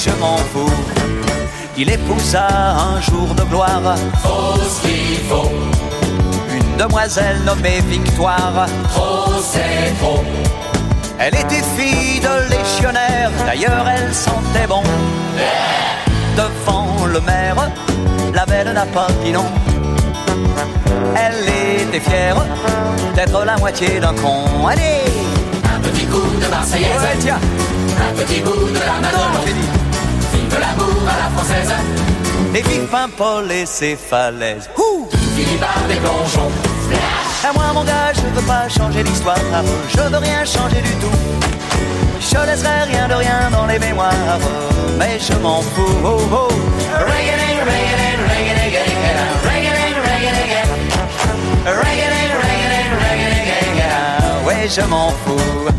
Je 0.04 0.10
m'en 0.20 0.36
fous. 0.36 0.72
Il 1.76 1.90
épousa 1.90 2.46
un 2.48 3.00
jour 3.00 3.34
de 3.34 3.42
gloire 3.44 3.94
Faut 4.22 4.60
ce 4.60 4.82
qu'il 4.82 5.18
faut, 5.28 5.50
une 6.52 6.76
demoiselle 6.76 7.38
nommée 7.44 7.80
Victoire. 7.88 8.66
trop 8.92 9.32
c'est 9.40 9.96
trop. 10.00 10.24
Elle 11.18 11.34
était 11.34 11.62
fille 11.76 12.20
de 12.20 12.34
légionnaire, 12.50 13.30
d'ailleurs 13.46 13.86
elle 13.88 14.12
sentait 14.12 14.66
bon. 14.68 14.82
Devant 16.36 17.06
le 17.06 17.20
maire, 17.20 17.70
la 18.34 18.44
belle 18.44 18.72
n'a 18.72 18.86
pas 18.86 19.06
dit 19.22 19.30
non. 19.30 19.46
Elle 21.14 21.48
était 21.86 22.00
fière 22.00 22.44
d'être 23.14 23.44
la 23.44 23.56
moitié 23.56 24.00
d'un 24.00 24.14
con. 24.14 24.66
Allez, 24.66 25.04
Un 25.76 25.80
petit 25.80 26.06
coup 26.06 26.28
de 26.42 26.46
Marseillaise, 26.48 27.02
ouais, 27.02 27.18
tiens, 27.20 27.38
un 28.00 28.20
petit 28.20 28.40
bout 28.40 28.68
de 28.68 28.78
la 28.78 29.81
Vive 30.52 30.60
l'amour 30.60 31.02
à 31.08 31.16
la 31.16 31.30
française, 31.30 31.72
Et 32.54 32.62
vive 32.62 32.86
Paimpol 32.86 33.50
et 33.50 33.64
ses 33.64 33.96
falaises. 33.96 34.68
Ouh 34.76 35.08
par 35.58 35.82
des 35.88 35.96
plongeons. 35.96 36.50
À 37.48 37.52
moi 37.52 37.72
mon 37.72 37.84
gars, 37.84 38.12
je 38.14 38.20
veux 38.20 38.46
pas 38.46 38.68
changer 38.68 39.02
l'histoire, 39.02 39.36
je 39.88 39.98
veux 39.98 40.18
rien 40.18 40.44
changer 40.44 40.82
du 40.82 40.94
tout. 40.96 41.18
Je 42.20 42.46
laisserai 42.46 42.82
rien 42.92 43.08
de 43.08 43.14
rien 43.14 43.50
dans 43.50 43.66
les 43.66 43.78
mémoires, 43.78 44.38
mais 44.98 45.18
je 45.18 45.34
m'en 45.38 45.62
fous. 45.62 45.96
Oh, 46.04 46.18
oh. 46.32 46.48
Ouais, 54.44 54.68
je 54.68 54.82
m'en 54.82 55.10
fous. 55.10 55.72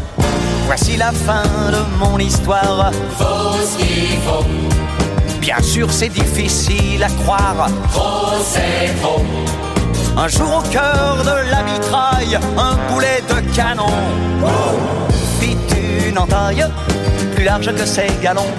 Voici 0.76 0.98
la 0.98 1.12
fin 1.12 1.44
de 1.72 1.78
mon 2.00 2.18
histoire. 2.18 2.92
Faut 3.16 3.56
ce 3.64 3.78
qu'il 3.78 4.18
faut, 4.26 4.44
Bien 5.40 5.62
sûr, 5.62 5.92
c'est 5.92 6.10
difficile 6.10 7.04
à 7.04 7.10
croire. 7.10 7.68
trop 7.92 8.32
c'est 8.44 9.00
trop. 9.00 9.24
Un 10.18 10.28
jour 10.28 10.64
au 10.66 10.70
cœur 10.72 11.18
de 11.24 11.52
la 11.52 11.62
mitraille, 11.62 12.40
un 12.58 12.76
boulet 12.90 13.22
de 13.30 13.56
canon 13.56 13.86
fit 15.40 15.56
une 16.10 16.18
entaille 16.18 16.66
plus 17.36 17.44
large 17.44 17.72
que 17.76 17.86
ses 17.86 18.08
galons. 18.24 18.52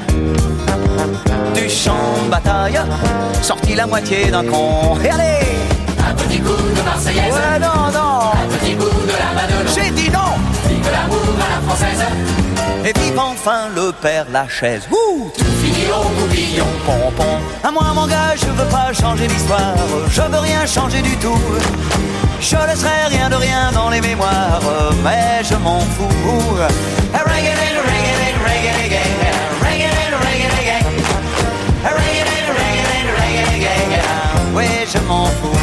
Du 1.53 1.69
champ 1.69 2.15
de 2.25 2.31
bataille 2.31 2.79
sortit 3.43 3.75
la 3.75 3.89
moitié 3.89 4.31
d'un 4.31 4.45
con. 4.45 4.97
Et 5.05 5.11
allez 5.11 5.49
Un 5.99 6.15
petit 6.15 6.39
coup 6.39 6.53
de 6.77 6.83
Marseillaise, 6.85 7.35
Ouais, 7.35 7.59
non, 7.59 7.91
non 7.93 8.15
un 8.35 8.57
petit 8.57 8.77
bout 8.77 8.85
de 8.85 9.17
la 9.19 9.33
Madelon. 9.35 9.73
J'ai 9.75 9.91
dit 9.91 10.11
non 10.11 10.21
Vive 10.85 10.93
l'amour 10.93 11.37
à 11.37 11.55
la 11.55 11.61
française, 11.67 12.05
Et 12.85 12.93
vive 12.99 13.19
enfin 13.19 13.69
le 13.75 13.93
père 13.93 14.27
Lachaise. 14.31 14.83
Ouh 14.91 15.31
tout 15.37 15.45
finit 15.63 16.61
au 16.61 16.65
pompon. 16.85 17.39
À 17.63 17.71
moi, 17.71 17.93
mon 17.95 18.07
gars, 18.07 18.35
je 18.37 18.47
veux 18.47 18.69
pas 18.69 18.93
changer 18.93 19.27
l'histoire. 19.27 19.77
Je 20.11 20.21
veux 20.21 20.39
rien 20.39 20.67
changer 20.67 21.01
du 21.01 21.17
tout. 21.17 21.41
Je 22.41 22.57
laisserai 22.57 23.07
rien 23.09 23.31
de 23.31 23.37
rien 23.37 23.73
dans 23.73 23.89
les 23.89 24.01
mémoires, 24.01 24.61
mais 25.03 25.43
je 25.43 25.55
m'en 25.57 25.81
fous. 25.81 26.09
Oui, 34.55 34.67
je 34.93 34.99
m'en 35.09 35.27
fous. 35.27 35.54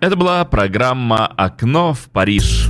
Это 0.00 0.16
была 0.16 0.44
программа 0.44 1.26
«Окно 1.26 1.94
в 1.94 2.10
Париж». 2.10 2.68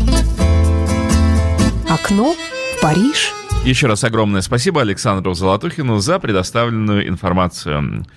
Окно 1.89 2.35
в 2.35 2.81
Париж. 2.81 3.33
Еще 3.65 3.87
раз 3.87 4.05
огромное 4.05 4.43
спасибо 4.43 4.83
Александру 4.83 5.35
Золотухину 5.35 5.99
за 5.99 6.19
предоставленную 6.19 7.09
информацию. 7.09 8.05